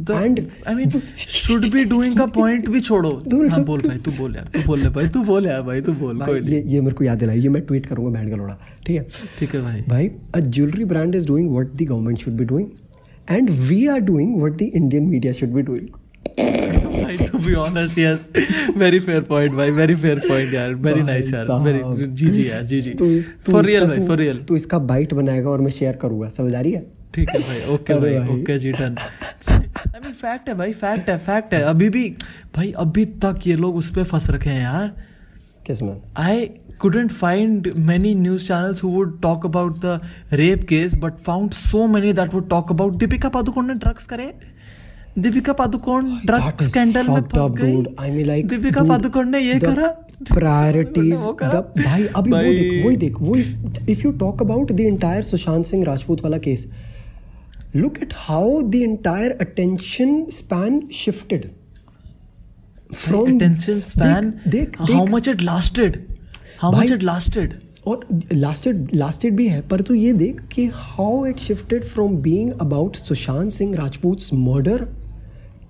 The- 0.08 0.14
And- 0.16 0.38
I 0.66 0.74
mean, 0.74 0.90
should 1.20 1.64
be 1.72 1.82
doing 1.88 2.14
का 2.18 2.26
point 2.34 2.68
भी 2.74 2.80
छोड़ो 2.80 3.10
हाँ 3.52 3.58
a- 3.60 3.64
बोल 3.66 3.80
भाई 3.86 3.98
तू 4.04 4.10
बोल 4.18 4.36
यार 4.36 4.44
तू 4.54 4.62
बोल 4.66 4.80
ले 4.82 4.88
भाई 4.98 5.08
तू 5.16 5.22
बोल 5.24 5.46
यार 5.46 5.62
भाई 5.62 5.80
तू 5.88 5.92
बोल 5.92 6.18
भाई, 6.18 6.26
कोई 6.28 6.40
नहीं 6.40 6.52
ये 6.54 6.62
ये 6.74 6.80
मेरे 6.80 6.94
को 6.96 7.04
याद 7.04 7.18
दिलाई 7.18 7.40
ये 7.40 7.48
मैं 7.56 7.62
ट्वीट 7.66 7.86
करूँगा 7.86 8.10
बैंड 8.18 8.30
का 8.30 8.36
लोड़ा 8.36 8.56
ठीक 8.86 8.96
है 8.96 9.06
ठीक 9.38 9.54
है 9.54 9.62
भाई 9.62 9.80
भाई 9.88 10.10
a 10.38 10.42
jewelry 10.58 10.86
brand 10.92 11.18
is 11.20 11.26
doing 11.32 11.50
what 11.56 11.74
the 11.82 11.88
government 11.90 12.24
should 12.24 12.38
be 12.42 12.46
doing 12.54 12.68
and 13.36 13.50
we 13.70 13.80
are 13.96 14.00
doing 14.12 14.32
what 14.44 14.56
the 14.62 14.68
indian 14.82 15.10
media 15.14 15.34
should 15.40 15.54
be 15.58 15.66
doing 15.70 15.90
भाई 17.16 17.26
to 17.26 17.38
be 17.38 17.54
honest 17.54 17.98
yes 17.98 18.28
very 18.76 19.00
fair 19.00 19.20
point 19.22 19.52
भाई 19.52 19.70
वेरी 19.70 19.94
फेयर 19.94 20.18
पॉइंट 20.18 20.54
यार 20.54 20.74
very 20.74 21.00
भाई 21.02 21.12
nice 21.12 21.32
यार 21.34 21.46
very 21.62 22.06
जी 22.06 22.30
जी 22.30 22.48
यार 22.50 22.62
जी 22.64 22.80
जी 22.80 23.20
for 23.50 23.64
real 23.64 23.86
भाई 23.86 23.96
तू- 23.96 24.06
फॉर 24.08 24.18
रियल 24.18 24.38
तू 24.48 24.56
इसका 24.56 24.78
बाइट 24.78 25.14
बनाएगा 25.14 25.50
और 25.50 25.60
मैं 25.60 25.70
शेयर 25.70 25.96
करूँगा 25.96 26.28
समझ 26.28 26.54
आ 26.54 26.60
रही 26.60 26.72
है 26.72 26.86
ठीक 27.14 27.30
है 27.30 27.38
भाई 27.38 27.74
ओके 27.74 27.94
भाई। 27.94 28.40
ओके 28.40 28.58
जी 28.58 28.72
डन 28.72 28.96
आई 29.50 30.00
मीन 30.04 30.12
फैक्ट 30.12 30.48
है 30.48 30.54
भाई 30.54 30.72
फैक्ट 30.72 31.08
है 31.10 31.18
फैक्ट 31.18 31.54
है. 31.54 31.62
अभी 31.62 31.88
भी 31.88 32.08
भाई 32.56 32.70
अभी 32.78 33.04
तक 33.24 33.46
ये 33.46 33.56
लोग 33.56 33.76
उस 33.76 33.90
पे 33.90 34.02
फंस 34.02 34.30
रखे 34.30 34.50
हैं 34.50 34.62
यार. 34.62 34.92
किसमें? 35.66 35.96
I 36.20 36.48
couldn't 36.84 37.12
find 37.22 37.66
many 37.88 38.10
news 38.20 38.44
channels 38.48 38.78
who 38.84 38.90
would 38.92 39.10
talk 39.24 39.42
about 39.48 39.80
the 39.80 39.96
rape 40.40 40.62
case, 40.70 40.94
but 41.02 41.18
found 41.26 41.56
so 41.58 41.82
many 41.96 42.12
that 42.20 42.36
would 42.36 42.46
talk 42.52 42.70
about 42.74 42.94
Deepika 43.02 43.30
Padukone 43.34 43.66
ने 43.66 43.74
drugs 43.74 44.06
करे. 44.06 44.32
दीपिका 45.18 45.52
पादुकोण 45.52 46.04
ड्रग 46.26 46.62
स्कैंडल 46.62 47.08
में 47.08 47.20
फंस 47.22 47.50
गई. 47.50 47.72
I 47.72 48.10
mean, 48.10 48.26
like, 48.28 48.48
Deepika 48.50 48.82
Padukone 48.84 49.28
ने 49.30 49.40
ये 49.40 49.58
करा 49.58 49.86
the 50.32 51.60
भाई 51.78 52.06
अभी 52.16 52.30
वो। 52.30 52.52
देख 52.52 52.84
वही 52.86 52.96
देख 52.96 53.20
वही 53.20 53.44
if 53.94 54.04
you 54.04 54.12
talk 54.22 54.44
about 54.46 54.72
the 54.80 54.86
entire 54.92 55.22
Sushant 55.22 55.64
Singh 55.64 55.84
Rajput 55.84 56.22
वाला 56.24 56.38
case 56.38 56.66
look 57.76 57.98
at 58.02 58.14
how 58.28 58.44
the 58.74 58.82
entire 58.84 59.34
attention 59.44 60.14
span 60.36 60.78
shifted 61.00 61.48
from 63.04 63.26
attention 63.34 63.82
span 63.90 64.30
देख 64.48 64.76
much 65.10 65.32
it 65.34 65.44
lasted 65.50 65.98
how 66.62 66.72
भाई- 66.72 66.88
much 66.88 66.96
it 66.98 67.04
lasted 67.10 67.58
और 67.86 68.06
लास्टेड 68.32 68.88
लास्टेड 68.94 69.36
भी 69.36 69.46
है 69.48 69.60
पर 69.68 69.80
तू 69.80 69.94
ये 69.94 70.12
देख 70.12 70.40
कि 70.52 70.70
how 70.74 71.26
it 71.26 71.38
shifted 71.38 71.84
from 71.84 72.16
being 72.16 72.50
about 72.60 72.96
Sushant 72.96 73.52
Singh 73.52 73.74
Rajput's 73.76 74.32
murder 74.32 74.86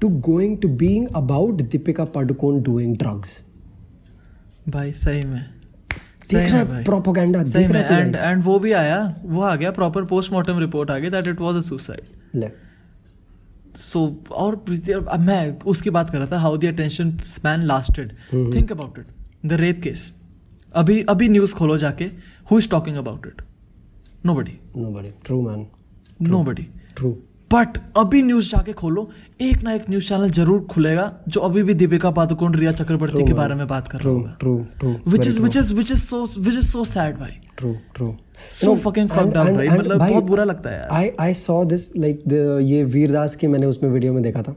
to 0.00 0.08
going 0.26 0.56
to 0.62 0.68
being 0.82 1.06
about 1.16 1.60
Deepika 1.62 2.04
Padukone 2.14 2.62
doing 2.62 2.96
drugs 2.96 3.42
भाई 4.68 4.92
सही 4.92 5.22
में। 5.24 5.44
देख 6.30 6.50
रहा 6.50 6.60
है 6.60 6.82
प्रोपोगंडा 6.84 7.42
देख 7.42 7.70
रहा 7.70 7.82
है 7.84 8.00
एंड 8.00 8.16
एंड 8.16 8.42
वो 8.44 8.58
भी 8.58 8.72
आया। 8.72 8.98
वो 9.24 9.40
आ 9.42 9.54
गया 9.56 9.70
प्रॉपर 9.78 10.04
पोस्टमार्टम 10.04 10.58
रिपोर्ट 10.58 10.90
आ 10.90 10.98
गई 10.98 11.10
that 11.10 11.28
it 11.28 11.40
was 11.40 11.56
a 11.56 11.60
suicide 11.68 12.38
ले। 12.40 12.50
सो 13.76 14.00
और 14.32 14.54
अब 15.10 15.20
मैं 15.20 15.58
उसकी 15.72 15.90
बात 15.90 16.10
कर 16.10 16.18
रहा 16.18 16.26
था 16.32 16.38
how 16.38 16.56
the 16.56 16.64
attention 16.64 17.16
span 17.26 17.66
lasted 17.66 18.12
think 18.32 18.72
about 18.72 18.98
it 18.98 19.06
the 19.46 19.60
rape 19.60 19.80
case 19.82 20.12
अभी 20.74 21.00
अभी 21.08 21.28
न्यूज़ 21.28 21.54
खोलो 21.54 21.78
जाके 21.78 22.10
who 22.50 22.58
is 22.58 22.68
talking 22.70 22.96
about 22.96 23.26
it 23.26 23.42
nobody 24.34 24.58
nobody. 24.76 25.08
True 25.26 25.42
man. 25.44 25.62
Nobody 26.44 26.66
true. 26.98 27.14
But 27.52 27.78
अभी 27.98 28.22
न्यूज़ 28.22 28.50
जाके 28.50 28.72
खोलो। 28.72 29.08
एक 29.42 29.62
ना 29.62 29.72
एक 29.74 29.88
न्यूज़ 29.90 30.08
चैनल 30.08 30.30
ज़रूर 30.30 30.60
खुलेगा 30.70 31.12
जो 31.28 31.40
अभी 31.40 31.62
भी 31.62 31.74
दीपिका 31.74 32.10
पादुकोण 32.18 32.54
रिया 32.54 32.72
चक्रवर्ती 32.72 33.26
के 33.26 33.32
बारे 33.34 33.54
में 33.54 33.66
बात 33.68 33.88
कर 33.88 34.00
रहा 34.00 34.12
होगा। 34.14 34.36
true 34.42 34.58
which 35.08 35.20
very 35.20 35.28
is. 35.28 35.40
Which 35.40 35.56
is 35.56 35.72
which 35.74 35.90
is 35.92 36.00
so 36.00 36.24
which 36.38 36.54
is 36.54 36.66
so 36.66 36.84
sad 36.86 37.16
भाई। 37.18 37.32
True 37.60 37.74
true. 37.96 38.12
So 38.56 38.74
fucking 38.82 39.08
fucked 39.08 39.36
up, 39.36 39.50
भाई। 39.56 39.68
मतलब 39.68 39.98
बहुत 39.98 40.24
बुरा 40.24 40.44
लगता 40.44 40.70
है 40.70 40.76
यार। 40.76 40.88
आई 40.90 41.10
आई 41.20 41.34
सॉ 41.34 41.64
दिस 41.64 41.96
लाइक 41.96 42.22
ये 42.64 42.82
वीरदास 42.92 43.34
की 43.36 43.46
मैंने 43.46 43.66
उसमें 43.66 43.90
वीडियो 43.90 44.12
में 44.12 44.22
देखा 44.22 44.42
था। 44.42 44.54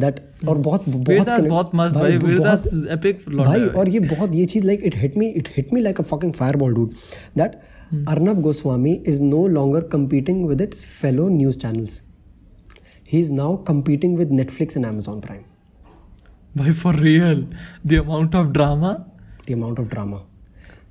दैट 0.00 0.20
और 0.48 0.58
बहुत 0.58 0.88
बहुत 0.88 1.08
वीरदास 1.08 1.44
बहुत 1.44 1.70
मस्त 1.74 1.96
भाई, 1.96 2.16
वीरदास 2.18 2.64
लौंडा 2.74 3.44
भाई 3.44 3.60
और 3.60 3.88
ये 3.88 4.00
बहुत 4.00 4.34
ये 4.34 4.44
चीज़ 4.44 4.66
like 4.66 4.82
it 4.84 4.96
hit 4.96 5.16
me 5.18 5.28
it 5.30 5.48
hit 5.56 5.72
me 5.74 5.80
like 5.80 6.00
a 6.00 6.04
fucking 6.04 6.32
fireball 6.34 6.74
dude 6.74 6.90
that. 7.38 7.60
Arnab 8.08 8.40
Goswami 8.42 8.92
is 9.08 9.22
no 9.22 9.46
longer 9.48 9.88
competing 9.94 10.44
with 10.48 10.60
its 10.62 10.84
fellow 11.00 11.28
news 11.28 11.58
channels. 11.58 12.00
He 13.12 13.18
is 13.24 13.30
now 13.40 13.50
competing 13.66 14.16
with 14.20 14.32
netflix 14.40 14.80
and 14.80 14.90
amazon 14.92 15.20
prime 15.26 15.44
भाई 16.58 16.72
for 16.84 16.94
real 17.00 17.46
the 17.86 18.00
amount 18.04 18.34
of 18.34 18.48
drama 18.58 18.96
the 19.48 19.54
amount 19.58 19.84
of 19.84 19.92
drama 19.94 20.18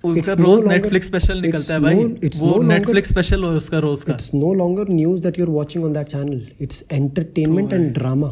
उसका 0.04 0.34
रोज 0.40 0.62
Netflix 0.68 1.08
special 1.08 1.40
निकलता 1.42 1.74
है 1.74 1.80
भाई 1.82 1.96
वो 2.40 2.62
Netflix 2.64 3.10
special 3.10 3.44
हो 3.44 3.50
उसका 3.58 3.80
रोज 3.86 4.04
का 4.10 4.16
It's 4.16 4.34
no 4.42 4.50
longer 4.60 4.84
news 4.98 5.22
that 5.26 5.40
you're 5.42 5.54
watching 5.56 5.86
on 5.88 5.96
that 5.98 6.12
channel. 6.14 6.42
It's 6.66 6.84
entertainment 6.98 7.74
and 7.78 7.90
drama, 7.96 8.30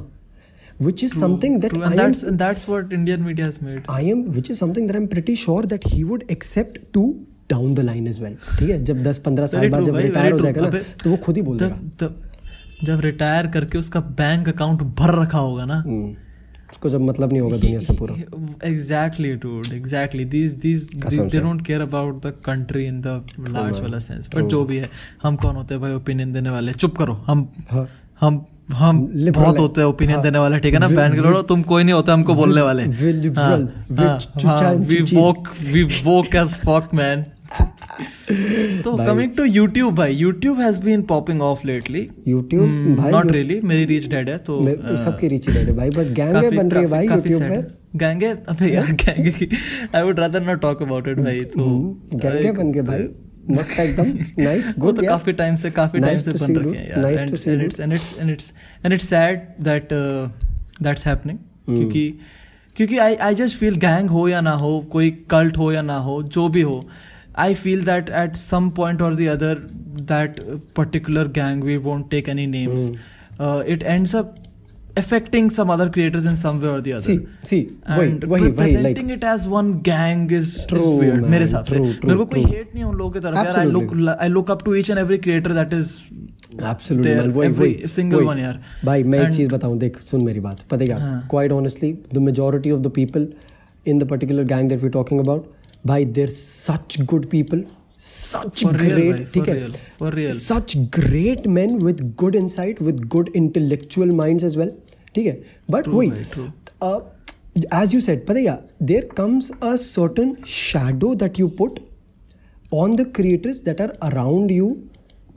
which 0.88 1.06
is 1.08 1.16
True. 1.16 1.22
something 1.22 1.56
that 1.64 1.74
True, 1.76 1.82
I 1.84 1.90
and 1.90 1.94
am, 1.96 2.02
that's 2.04 2.22
and 2.32 2.44
that's 2.44 2.68
what 2.74 2.94
Indian 3.00 3.26
media 3.30 3.48
has 3.50 3.58
made. 3.70 3.90
I 3.96 4.02
am, 4.14 4.22
which 4.38 4.52
is 4.56 4.62
something 4.64 4.92
that 4.92 5.00
I'm 5.02 5.08
pretty 5.16 5.36
sure 5.46 5.62
that 5.74 5.88
he 5.94 6.04
would 6.12 6.28
accept 6.38 6.78
to 6.98 7.06
down 7.56 7.74
the 7.80 7.88
line 7.90 8.12
as 8.14 8.22
well. 8.26 8.38
ठीक 8.60 8.70
है 8.70 8.84
जब 8.92 9.04
10-15 9.10 9.48
साल 9.56 9.62
Very 9.62 9.72
बाद 9.72 9.86
जब 9.86 9.98
retire 10.08 10.32
हो. 10.32 10.40
जाएगा 10.40 10.70
ना 10.70 10.84
तो 11.04 11.10
वो 11.10 11.18
खुद 11.26 11.38
ही 11.38 11.42
बोल 11.50 11.58
देगा 11.64 12.12
जब 12.84 13.00
रिटायर 13.02 13.48
करके 13.56 13.78
उसका 13.78 14.00
बैंक 14.20 14.50
अकाउंट 14.50 14.82
भर 15.00 15.14
रखा 15.22 15.40
होगा 15.40 15.66
ना 15.66 15.76
हम्म, 15.86 16.14
उसको 16.72 16.90
जब 16.90 17.02
मतलब 17.02 17.32
नहीं 17.32 17.42
होगा 17.42 17.58
दुनिया 17.58 17.80
से 17.80 17.94
पूरा 17.94 18.16
exactly 18.70 19.34
dude 19.46 19.72
exactly 19.80 20.26
these 20.36 20.56
these 20.64 20.88
they, 20.94 21.02
कसम 21.06 21.24
they 21.24 21.32
से। 21.32 21.40
don't 21.48 21.64
care 21.70 21.82
about 21.88 22.22
the 22.26 22.32
country 22.48 22.86
in 22.92 23.02
the 23.08 23.16
large 23.58 23.74
man. 23.74 23.82
वाला 23.82 23.98
sense 24.08 24.30
True. 24.30 24.42
but 24.42 24.50
जो 24.52 24.64
भी 24.72 24.78
है 24.78 24.90
हम 25.24 25.36
कौन 25.46 25.56
होते 25.56 25.74
हैं 25.74 25.82
भाई 25.82 25.94
ओपिनियन 26.02 26.34
देने 26.34 26.50
वाले 26.50 26.74
चुप 26.86 26.98
करो 26.98 27.14
हम 27.28 27.48
हाँ 27.72 27.88
हम 28.22 28.46
हम 28.78 29.00
बहुत 29.36 29.58
होते 29.60 29.82
हैं 29.82 29.88
ओपिनियन 29.88 30.16
हाँ। 30.16 30.24
देने 30.24 30.40
वाले 30.40 30.60
ठीक 30.60 30.74
है 30.74 30.80
ना 30.80 30.88
बैन 30.88 31.14
करो 31.22 31.42
तुम 31.48 31.62
कोई 31.72 31.84
नहीं 31.84 31.94
होता 31.94 32.14
हमको 32.14 32.34
बोलने 32.36 32.62
वाले 32.62 32.84
we. 32.86 33.30
Woke 35.16 35.48
we 35.72 35.84
woke 36.04 36.36
as 36.36 36.54
fuck 36.60 36.90
man 36.94 37.26
तो 38.84 38.96
कमिंग 38.98 39.32
टू 39.32 39.44
यूट्यूब 39.44 39.96
भाई 39.96 40.14
YouTube 40.14 40.60
has 40.60 40.82
been 40.82 41.02
popping 41.02 41.42
off 41.42 41.68
lately 41.68 42.10
YouTube 42.28 42.96
भाई 42.96 43.12
नॉट 43.12 43.32
रियली 43.32 43.60
मेरी 43.62 43.86
रीच 43.86 44.08
डेड 44.10 44.30
है 44.30 44.38
तो 44.38 44.60
uh, 44.62 44.98
सबकी 44.98 45.28
रीच 45.28 45.50
ही 45.50 45.56
है 45.56 45.76
भाई 45.76 45.90
बट 45.90 46.14
गैंगे 46.14 46.50
बन 46.50 46.72
रही 46.72 46.84
है 46.84 46.90
भाई 46.90 47.08
यूट्यूब 47.08 47.42
पे। 47.42 47.84
गैंगे 47.98 48.28
अबे 48.28 48.74
यार 48.74 48.92
गैंगे 48.92 49.32
की 49.32 49.50
I 49.96 50.04
would 50.04 50.20
rather 50.20 50.42
not 50.42 50.62
talk 50.62 50.84
about 50.84 51.08
it 51.08 51.16
भाई 51.16 51.42
तो 51.42 51.66
गैंगे 52.16 52.52
बन 52.52 52.72
गए 52.72 52.82
भाई। 52.82 53.08
मस्त 53.50 53.70
है 53.70 53.90
एकदम 53.90 54.44
नाइस 54.44 54.74
गुड 54.80 54.96
तो 55.02 55.08
काफ़ी 55.08 55.34
टाइम 55.34 55.56
से 55.56 55.72
काफ़ी 55.72 56.00
टाइम 56.00 56.18
से 56.18 56.32
बन 56.32 56.56
रखे 56.56 56.78
हैं 56.78 56.90
यार। 56.90 57.30
dude. 57.30 57.64
it's 57.64 57.80
and 57.80 57.94
it's 57.94 58.14
and 58.20 58.30
it's 58.30 58.54
and 58.84 58.94
it's 58.94 59.08
sad 59.08 59.42
that 59.60 59.92
uh, 59.92 60.28
that's 60.82 61.04
happening. 61.04 61.38
Hmm. 61.70 61.78
क्योंकि 61.78 62.20
क्योंकि 62.76 62.98
I 62.98 63.16
I 63.16 63.36
just 63.36 63.58
feel 63.58 63.76
gang 63.76 64.10
हो 64.10 64.28
या 64.28 64.42
ना 64.42 64.52
हो 64.52 64.82
कोई 64.82 65.12
कल्ट 65.30 65.58
हो 65.58 65.72
या 65.72 65.82
ना 65.82 65.98
हो 65.98 66.24
जो 66.24 66.48
भी 66.50 66.62
हो 66.62 66.84
I 67.39 67.55
feel 67.55 67.85
that 67.85 68.11
at 68.23 68.37
some 68.37 68.69
point 68.77 69.03
or 69.03 69.17
the 69.17 69.27
other 69.31 69.67
that 70.13 70.41
particular 70.77 71.29
gang 71.39 71.63
we 71.65 71.77
won't 71.87 72.11
take 72.11 72.29
any 72.29 72.47
names 72.49 72.91
Hmm. 73.41 73.67
It 73.69 73.83
ends 73.83 74.15
up 74.17 74.35
affecting 74.97 75.49
some 75.57 75.69
other 75.73 75.85
creators 75.95 76.25
in 76.29 76.37
some 76.39 76.57
way 76.63 76.69
or 76.69 76.79
the 76.85 76.93
other 76.95 77.03
see 77.03 77.15
see 77.47 77.59
वही 77.89 78.07
and 78.07 78.25
वही 78.25 78.43
वही 78.43 78.73
like 78.77 78.97
presenting 78.97 79.11
it 79.17 79.27
as 79.33 79.45
one 79.53 79.69
gang 79.89 80.25
is, 80.39 80.49
is 80.53 80.65
True, 80.73 80.89
weird 81.01 81.21
man. 81.21 81.29
मेरे 81.31 81.45
हिसाब 81.45 81.65
से 81.65 81.75
True, 81.75 81.85
मेरे 82.05 82.17
को 82.17 82.25
true, 82.25 82.33
कोई 82.33 82.43
true. 82.43 82.55
Hate 82.55 82.75
नहीं 82.75 82.85
है 82.85 82.89
उन 82.91 82.97
लोगों 82.97 83.11
की 83.11 83.21
तरफ 83.21 83.37
यार 83.37 83.59
I 83.59 83.67
look 83.67 83.83
Absolutely. 83.85 84.17
I 84.23 84.29
look 84.29 84.51
up 84.51 84.65
to 84.65 84.75
each 84.75 84.91
and 84.91 84.99
every 84.99 85.19
creator 85.27 85.53
that 85.55 85.75
is 85.75 85.93
absolutely 86.63 87.13
There, 87.13 87.23
man 87.23 87.33
वही 87.33 87.49
every 87.49 87.61
वही 87.61 87.93
single 87.95 88.17
वही। 88.17 88.27
one 88.29 88.39
यार। 88.39 88.61
भाई 88.85 89.03
मैं 89.05 89.19
एक 89.19 89.25
And- 89.27 89.37
चीज 89.37 89.49
बताऊं 89.53 89.79
देख 89.79 90.01
सुन 90.11 90.25
मेरी 90.25 90.41
बात 90.41 90.63
पता 90.71 90.81
है 90.81 90.87
क्या 90.87 90.97
हाँ। 90.99 91.27
Quite 91.31 91.53
honestly 91.53 91.93
the 92.15 92.19
majority 92.29 92.71
of 92.71 92.81
the 92.81 92.93
people 92.97 93.29
in 93.87 93.99
the 93.99 94.09
particular 94.11 94.45
gang 94.55 94.69
that 94.69 94.83
we 94.83 94.89
talking 94.99 95.21
about 95.21 95.51
भाई 95.86 96.06
there 96.18 96.30
such 96.40 97.02
good 97.14 97.26
people 97.32 97.64
such 98.04 98.62
For 98.64 98.72
real, 98.80 98.90
great 98.94 99.12
भाई, 99.12 99.24
ठीक 99.34 99.44
for 99.44 99.50
है 99.50 99.60
real, 99.60 99.76
for 100.00 100.10
real. 100.16 100.32
such 100.38 100.74
great 100.96 101.46
men 101.58 101.76
with 101.88 102.02
good 102.22 102.38
insight 102.40 102.80
with 102.88 102.98
good 103.14 103.30
intellectual 103.42 104.10
minds 104.22 104.46
as 104.48 104.58
well 104.62 104.72
ठीक 105.16 105.26
है 105.26 105.36
but 105.76 105.86
True, 105.88 105.94
वही 105.98 106.10
भाई, 106.10 106.24
true. 106.34 106.48
uh, 106.88 107.00
as 107.82 107.94
you 107.96 108.02
said 108.08 108.26
पता 108.30 108.40
है 108.40 108.44
क्या 108.44 108.58
there 108.92 109.08
comes 109.20 109.50
a 109.70 109.74
certain 109.86 110.34
shadow 110.56 111.14
that 111.24 111.40
you 111.44 111.48
put 111.62 111.80
on 112.82 112.98
the 113.02 113.06
creators 113.20 113.62
that 113.70 113.86
are 113.88 113.92
around 114.10 114.54
you 114.58 114.70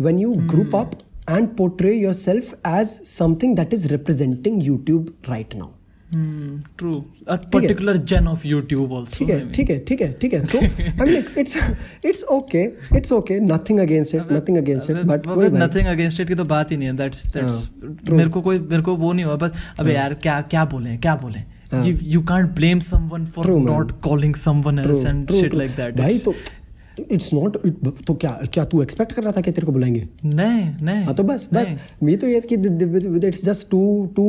when 0.09 0.21
you 0.25 0.35
group 0.55 0.75
Hmm. 0.75 0.81
up 0.83 0.97
and 1.37 1.55
portray 1.61 1.95
yourself 2.01 2.53
as 2.73 2.97
something 3.13 3.55
that 3.61 3.73
is 3.79 3.87
representing 3.93 4.59
YouTube 4.71 5.13
right 5.35 5.55
now. 5.63 5.71
True 6.79 6.93
a 7.29 7.37
particular 7.55 7.97
gen 8.13 8.27
of 8.29 8.47
YouTube 8.47 8.93
also 8.95 9.19
ठीक 9.19 9.31
है 9.31 9.39
ठीक 9.53 9.71
है 9.71 9.79
ठीक 9.89 10.03
है 10.03 10.13
ठीक 10.17 10.35
है। 10.35 10.45
तो 10.45 10.59
I 10.59 11.13
like 11.13 11.39
it's 11.39 11.57
it's 12.05 12.25
okay 12.33 12.63
it's 12.97 13.13
okay 13.13 13.41
nothing 13.41 13.81
against 13.81 14.15
it 14.15 14.33
nothing 14.33 14.59
against 14.59 14.91
it 14.91 14.97
but 15.07 15.27
nothing 15.55 15.87
against 15.87 16.21
it 16.21 16.29
की 16.29 16.35
तो 16.35 16.45
बात 16.55 16.71
ही 16.73 16.77
नहीं 16.77 16.89
है 16.89 16.97
दैट्स 16.97 17.27
दैट्स 17.27 17.55
हाँ, 17.83 18.17
मेरे 18.17 18.31
को 18.31 18.41
कोई 18.43 18.59
मेरे 18.59 18.83
को 18.83 18.97
वो 18.97 19.13
नहीं 19.13 19.25
हुआ 19.25 19.37
बस 19.37 19.53
अबे 19.79 19.95
यार 19.95 20.15
क्या 20.23 20.41
क्या 20.51 20.65
बोले 20.75 20.97
क्या 20.97 21.15
बोले? 21.17 21.39
हाँ. 21.73 21.85
you 21.85 21.93
you 22.15 22.21
can't 22.27 22.53
blame 22.57 22.81
someone 22.89 23.23
for 23.37 23.45
True, 23.45 23.59
man. 23.61 23.73
not 23.73 23.89
calling 24.03 24.35
someone 24.43 24.77
else 24.81 25.07
and 25.13 25.33
shit 25.39 25.55
like 25.61 25.75
that. 25.79 25.97
भाई 25.99 26.19
तो 26.19 26.35
इट्स 27.13 27.33
नॉट 27.35 27.57
तो 28.07 28.15
क्या 28.15 28.31
क्या 28.53 28.65
तू 28.65 28.83
एक्सपेक्ट 28.83 29.13
कर 29.13 29.23
रहा 29.23 29.33
था 29.33 29.41
कि 29.41 29.51
तेरे 29.51 29.67
को 29.67 29.73
बुलाएँगे? 29.73 30.09
नहीं 30.25 30.63
नहीं। 30.83 31.05
हाँ 31.05 31.15
तो 31.15 31.23
बस 31.23 31.49
बस। 31.55 31.73
नहीं। 32.03 32.17
तो 32.17 32.27
ये 32.27 32.41
कि 32.53 32.55
it's 33.27 33.45
just 33.45 33.71
to 33.71 33.81
to 34.17 34.29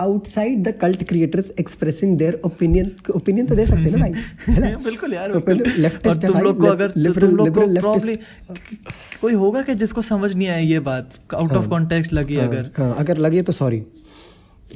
outside 0.00 0.62
the 0.62 0.72
cult 0.72 1.04
creators 1.04 1.52
expressing 1.60 2.18
their 2.18 2.40
opinion 2.44 2.92
opinion 3.14 3.46
तो 3.46 3.54
दे 3.54 3.66
सकते 3.66 3.90
ना 3.90 3.98
भाई? 3.98 4.12
बिल्कुल 4.84 5.14
यार 5.14 5.32
leftist 5.32 6.06
और 6.06 6.16
तुम 6.16 6.40
लोग 6.40 6.60
को 6.60 6.66
अगर 6.66 6.90
तो 6.90 7.20
तुम 7.20 7.36
लोग 7.36 7.54
को 7.54 7.80
प्रॉब्ली 7.80 8.16
कोई 9.20 9.32
होगा 9.32 9.62
कि 9.62 9.74
जिसको 9.74 10.02
समझ 10.02 10.34
नहीं 10.34 10.48
आए 10.48 10.64
ये 10.64 10.80
बात? 10.80 11.10
आउट 11.34 11.50
ऑफ़ 11.52 11.58
हाँ। 11.58 11.68
कॉन्टेक्स्ट 11.68 12.12
लगी 12.12 12.36
हाँ, 12.36 12.48
अगर। 12.48 12.70
हाँ 12.78 12.94
अगर 12.98 13.16
लगे 13.16 13.42
तो 13.42 13.52
सॉरी 13.52 13.80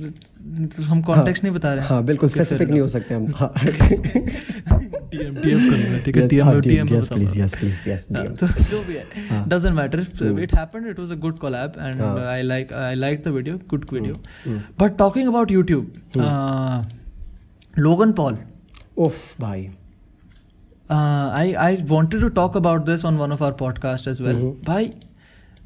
तो 0.00 0.83
हम 0.83 1.02
कॉन्टेक्स्ट 1.02 1.44
नहीं 1.44 1.54
बता 1.54 1.74
रहे 1.74 1.87
हाँ। 1.87 2.04
बिल्कुल 2.04 2.28
स्पेसिफिक 2.28 2.68
नहीं 2.68 2.80
हो 2.80 2.88
सकते 2.88 3.14
हम। 3.14 3.26
हाँ 5.10 5.10
डीएम 5.13 5.36
डीएम 5.41 5.69
करूंगा 5.69 5.99
ठीक 6.05 6.17
है 6.17 6.21
Yes, 6.23 6.29
डीएम 6.29 6.45
हाँ, 6.45 6.53
में 6.53 6.62
DM, 6.62 6.67
DM 6.67 6.88
yes, 6.88 7.10
please, 7.13 7.36
yes, 7.41 7.55
please, 7.62 7.81
yes, 7.91 8.05
DM. 8.17 8.36
तो 8.41 8.47
जो 8.69 8.81
भी 8.88 8.95
है 8.95 9.27
हाँ. 9.29 9.39
doesn't 9.53 9.75
matter 9.79 10.01
Hmm. 10.21 10.41
it 10.47 10.55
happened 10.60 10.91
it 10.93 10.99
was 11.03 11.13
a 11.15 11.17
good 11.25 11.39
collab 11.45 11.79
and 11.88 12.01
हाँ. 12.05 12.12
I 12.34 12.41
like 12.49 12.73
I 12.84 12.93
liked 13.05 13.23
the 13.29 13.34
video 13.38 13.58
good 13.73 13.89
video 13.95 14.19
Hmm. 14.43 14.60
but 14.84 14.97
talking 15.03 15.31
about 15.34 15.55
YouTube 15.58 15.97
uh, 16.27 16.84
Logan 17.88 18.13
Paul 18.21 18.38
उफ 19.08 19.39
भाई 19.41 19.63
uh, 20.89 21.29
I 21.41 21.45
I 21.67 21.71
wanted 21.95 22.21
to 22.27 22.29
talk 22.39 22.55
about 22.62 22.86
this 22.91 23.03
on 23.10 23.17
one 23.25 23.31
of 23.36 23.41
our 23.47 23.53
podcasts 23.62 24.08
as 24.13 24.19
well. 24.25 24.39
Mhm. 24.41 24.65
Bhai, 24.67 24.84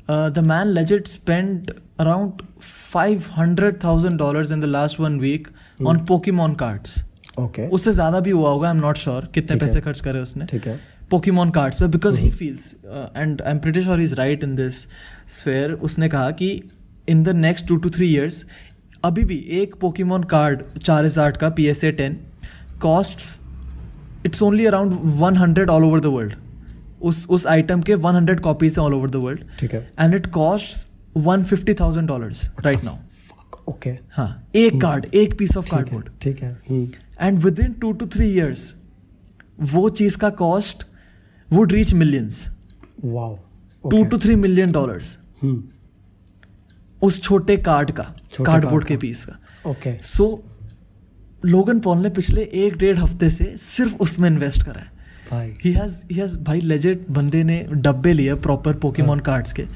uh, 0.08 0.30
the 0.38 0.44
man 0.52 0.70
legit 0.78 1.10
spent 1.14 1.72
around 2.06 2.42
five 2.68 3.26
hundred 3.40 3.80
thousand 3.86 4.22
dollars 4.24 4.54
in 4.58 4.64
the 4.66 4.70
last 4.76 5.00
one 5.06 5.18
week 5.26 5.50
on 5.92 6.00
Pokemon 6.12 6.56
cards. 6.64 6.96
Okay 7.39 7.69
उससे 7.69 7.93
ज़्यादा 7.93 8.21
भी 8.21 8.31
हुआ 8.31 8.51
होगा 8.51 8.69
I 8.69 8.75
am 8.75 8.81
not 8.81 8.97
sure 8.97 9.29
कितने 9.35 9.57
पैसे 9.59 9.81
खर्च 9.81 10.01
करे 10.01 10.21
उसने। 10.21 10.45
ठीक 10.47 10.67
है। 10.67 10.79
पोकीमोन 11.11 11.51
कार्ड्स 11.51 11.81
पे 11.81 11.87
because 11.89 12.19
he 12.19 12.31
feels 12.33 12.75
and 13.17 13.43
I 13.43 13.51
am 13.51 13.59
pretty 13.61 13.83
sure 13.83 14.01
is 14.01 14.15
right 14.15 14.45
in 14.45 14.55
this 14.57 14.83
sphere 15.31 15.73
उसने 15.89 16.09
कहा 16.09 16.31
कि 16.33 16.49
in 17.09 17.23
the 17.23 17.29
next 17.39 17.67
two 17.69 17.77
two 17.77 17.91
three 17.91 18.07
years 18.07 18.45
अभी 19.05 19.25
भी 19.25 19.37
एक 19.61 19.75
पोकीमोन 19.81 20.23
कार्ड 20.25 20.63
चार 20.79 21.05
हज़ार 21.05 21.37
का 21.37 21.49
P 21.51 21.67
S 21.69 21.85
A 21.85 21.93
ten 21.93 22.17
cost 22.83 24.27
it's 24.27 24.43
only 24.43 24.67
around 24.67 24.99
one 25.21 25.37
hundred 25.37 25.71
all 25.71 25.85
over 25.85 26.01
the 26.01 26.15
world 26.15 26.35
उस 27.03 27.27
उस 27.31 27.47
आइटम 27.47 27.83
के 27.83 27.95
वन 28.05 28.15
हंड्रेड 28.15 28.41
कॉपीज 28.41 28.79
हैं 28.79 28.85
ऑल 28.85 28.95
ओवर 28.95 29.11
द 29.11 29.17
वर्ल्ड 29.25 29.45
ठीक 29.59 29.75
है। 29.75 29.89
And 30.01 30.15
it 30.15 30.27
cost 30.33 30.89
one 31.17 31.43
fifty 31.45 31.75
thousand 31.75 32.09
dollar 32.09 32.33
right 32.65 32.85
now 32.85 32.97
okay 33.69 33.91
हाँ 34.13 34.29
एक 34.57 34.81
card 34.81 35.07
एक 35.15 35.39
piece 35.39 35.57
of 35.57 35.71
cardboard 35.71 36.09
ठीक 36.23 36.43
है। 36.43 36.51
हम्म, 36.69 36.87
and 37.21 37.39
within 37.59 37.73
two 37.73 37.93
two 37.93 38.07
three 38.07 38.27
years 38.27 38.75
वो 39.73 39.89
चीज़ 39.91 40.19
का 40.19 40.31
cost 40.31 40.85
would 41.49 41.73
reach 41.73 41.95
millions 41.95 42.49
wow 43.05 43.37
two 43.85 44.03
two 44.05 44.19
three 44.19 44.37
million 44.37 44.73
dollars 44.73 45.19
उस 47.03 47.21
छोटे 47.23 47.57
कार्ड 47.57 47.91
का 47.91 48.03
कार्डबोर्ड 48.41 48.85
के. 48.85 48.97
पीस 48.97 49.25
का. 49.25 49.39
ओके 49.67 49.97
सो 50.03 50.45
लोगन 51.45 51.81
पॉल 51.81 51.99
ने 51.99 52.11
पिछले 52.11 52.43
एक 52.55 52.77
डेढ़ 52.77 52.99
हफ़्ते 52.99 53.31
से 53.31 53.55
सिर्फ़ 53.59 53.97
उसमें 53.97 54.29
इन्वेस्ट 54.31 54.63
करा 54.63 54.81
है. 54.81 54.93
भाई. 55.31 55.53
ही 55.65 55.73
हैज़ 55.73 55.95
ही 56.13 56.19
हैज़ 56.19 56.39
भाई 56.39 56.61
लेजेट 56.61 57.07
बंदे 57.11 57.43
ने 57.45 57.59
डब्बे 57.73 58.13
लिए 58.13 58.35
प्रॉपर 58.35 58.75
पोकेमोन 58.77 59.21
कार्ड्स 59.21 59.53
के। 59.53 59.67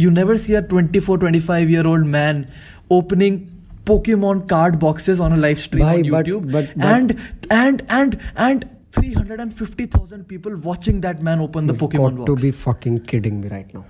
You 0.00 0.10
never 0.10 0.36
see 0.36 0.54
a 0.54 0.60
24 0.68 1.16
25 1.18 1.70
year 1.70 1.86
old 1.86 2.06
man 2.06 2.44
opening 2.90 3.40
Pokemon 3.86 4.40
card 4.50 4.76
boxes 4.80 5.20
on 5.20 5.32
a 5.32 5.36
live 5.36 5.56
stream 5.56 5.84
भाई, 5.84 6.02
on 6.02 6.08
YouTube 6.12 6.46
but- 6.56 6.70
but- 6.76 6.76
but, 6.76 6.86
and 6.92 7.14
and 7.58 7.82
and 8.00 8.16
and 8.48 8.64
350,000 8.96 10.24
people 10.30 10.56
watching 10.64 10.96
that 11.04 11.20
man 11.28 11.42
open 11.44 11.68
the 11.70 11.74
You've 11.74 11.82
Pokemon 11.82 12.16
got 12.16 12.18
box. 12.18 12.30
to 12.30 12.46
be 12.46 12.50
fucking 12.64 12.98
kidding 13.12 13.38
me 13.44 13.52
right 13.52 13.70
now 13.76 13.84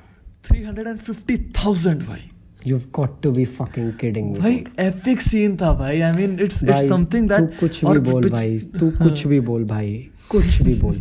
350,000 0.50 2.04
भाई 2.08 2.28
you've 2.70 2.86
got 2.98 3.14
to 3.26 3.30
be 3.38 3.44
fucking 3.58 3.88
kidding 4.02 4.28
me 4.32 4.38
भाई. 4.40 4.54
Epic 4.86 5.20
scene 5.22 5.56
था 5.62 5.72
भाई 5.78 6.00
I 6.00 6.12
mean 6.12 6.38
it's 6.40 6.62
it's 6.62 6.64
भाई, 6.70 6.88
something 6.88 7.28
तू 7.30 7.36
that 7.36 7.58
कुछ 7.60 7.84
भी 7.84 7.98
बोल 8.10 8.28
भाई 8.30 8.58
तू 8.80 8.90
कुछ 9.02 9.26
भी 9.26 9.40
बोल 9.50 9.64
भाई 9.74 9.94
कुछ 10.30 10.62
भी 10.62 10.74
बोल 10.84 10.98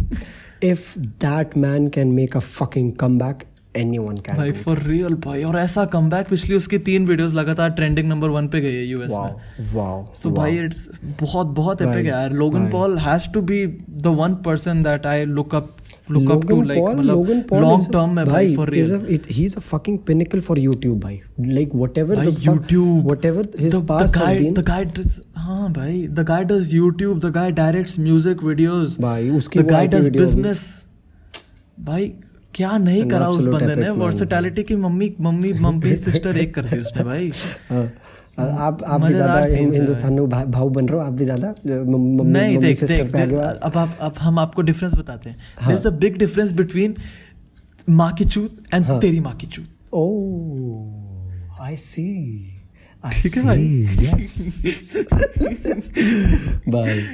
if 0.69 0.81
that 1.25 1.53
man 1.61 1.85
can 1.93 2.09
make 2.17 2.35
a 2.39 2.41
fucking 2.47 2.89
comeback 3.03 3.39
anyone 3.75 4.17
can 4.23 4.37
भाई. 4.37 4.51
फॉर 4.51 4.79
रियल 4.83 5.13
भाई 5.13 5.43
और 5.43 5.57
ऐसा 5.59 5.85
कमबैक 5.85 6.27
पिछली 6.27 6.55
उसकी 6.55 6.77
तीन 6.77 7.05
वीडियोस 7.07 7.33
लगातार 7.33 7.69
ट्रेंडिंग 7.69 8.09
नंबर 8.09 8.29
वन 8.29 8.47
पे 8.47 8.61
गई 8.61 8.73
है 8.73 8.85
यूएस 8.85 9.11
wow 9.11 9.25
में 9.25 9.69
wow 9.73 10.15
सो 10.15 10.29
भाई 10.29 10.57
इट्स 10.57 10.89
बहुत 11.21 11.47
बहुत 11.47 11.81
एपिक 11.81 11.95
है 11.95 12.05
यार 12.05 12.31
Logan. 12.31 12.69
Paul 12.71 12.97
has 12.97 13.29
to 13.33 13.41
be 13.41 13.65
the 13.89 14.07
one 14.07 14.35
person 14.35 14.83
that 14.83 15.05
I 15.05 15.25
look 15.25 15.55
up 15.55 15.75
to 16.11 16.19
Logan 16.19 16.67
like 16.67 16.79
Paul, 16.79 16.95
मतलब 16.95 17.17
is 17.73 17.87
a- 17.87 18.07
में 18.07 18.25
भाई 18.25 18.55
real 18.59 18.91
a, 18.91 18.99
it, 19.15 19.27
he's 19.35 19.53
a 19.55 19.61
fucking 19.61 19.97
pinnacle 20.09 20.41
for 20.47 20.55
YouTube 20.55 20.97
भाई 21.03 21.19
like 21.57 21.75
whatever 21.81 22.15
भाई 22.15 22.25
the 22.25 22.41
YouTube 22.47 23.03
whatever 23.03 23.43
his 23.59 23.77
the, 23.77 23.81
past 23.91 24.13
the 24.13 24.19
guy, 24.19 24.31
has 24.31 24.41
been 24.41 24.57
the 24.57 24.63
guy 24.71 24.79
does 24.97 25.19
हाँ 25.37 25.71
भाई 25.73 26.01
the 26.19 26.25
guy 26.31 26.39
does 26.43 26.73
YouTube 26.73 27.21
the 27.21 27.31
guy 27.37 27.45
directs 27.61 27.97
music 28.09 28.43
videos 28.49 28.99
भाई 29.01 29.29
उसकी 29.29 29.59
the 29.59 29.65
guy 29.69 29.85
does 29.95 30.09
business 30.17 30.65
भाई 31.79 32.13
क्या 32.55 32.77
नहीं 32.77 33.05
करा 33.09 33.27
उस 33.27 33.45
बंदे 33.45 33.75
ने 33.75 33.89
वर्सेटैलिटी 33.89 34.63
की 34.63 34.75
मम्मी 34.75 35.13
मम्मी 35.21 35.53
मम्मी 35.53 35.95
सिस्टर 35.95 36.37
एक 36.37 36.53
कर 36.55 36.65
दी 36.65 36.77
उसने 36.77 37.03
भाई 37.03 37.31
हाँ 37.71 38.49
आप 38.67 38.83
आप 38.83 39.01
भी 39.01 39.13
ज़्यादा 39.13 39.39
हिंदुस्तान 39.55 40.13
में 40.13 40.29
भाव 40.29 40.69
बन 40.69 40.87
रहे 40.87 40.99
हो 40.99 41.05
आप 41.05 41.13
भी 41.13 41.25
ज़्यादा 41.25 41.53
नहीं 41.65 42.57
देख 42.57 42.83
देख 42.83 43.33
अब 43.33 43.77
आप 43.77 43.97
अब 44.01 44.13
हम 44.19 44.39
आपको 44.39 44.61
डिफरेंस 44.61 44.93
बताते 44.93 45.29
हैं। 45.29 45.37
There 45.67 45.79
is 45.79 45.87
a 45.87 45.91
big 45.99 46.17
difference 46.17 46.51
between 46.51 46.95
माँ 47.89 48.11
की 48.13 48.25
चूत 48.25 48.63
एंड 48.73 48.85
हाँ। 48.85 48.99
तेरी 48.99 49.19
माँ 49.19 49.35
की 49.35 49.47
चूत 49.47 49.67
I 51.63 51.75
see. 51.75 52.11
I 53.03 53.11
ठीक 53.13 53.37
है 53.37 53.43
भाई? 53.43 53.59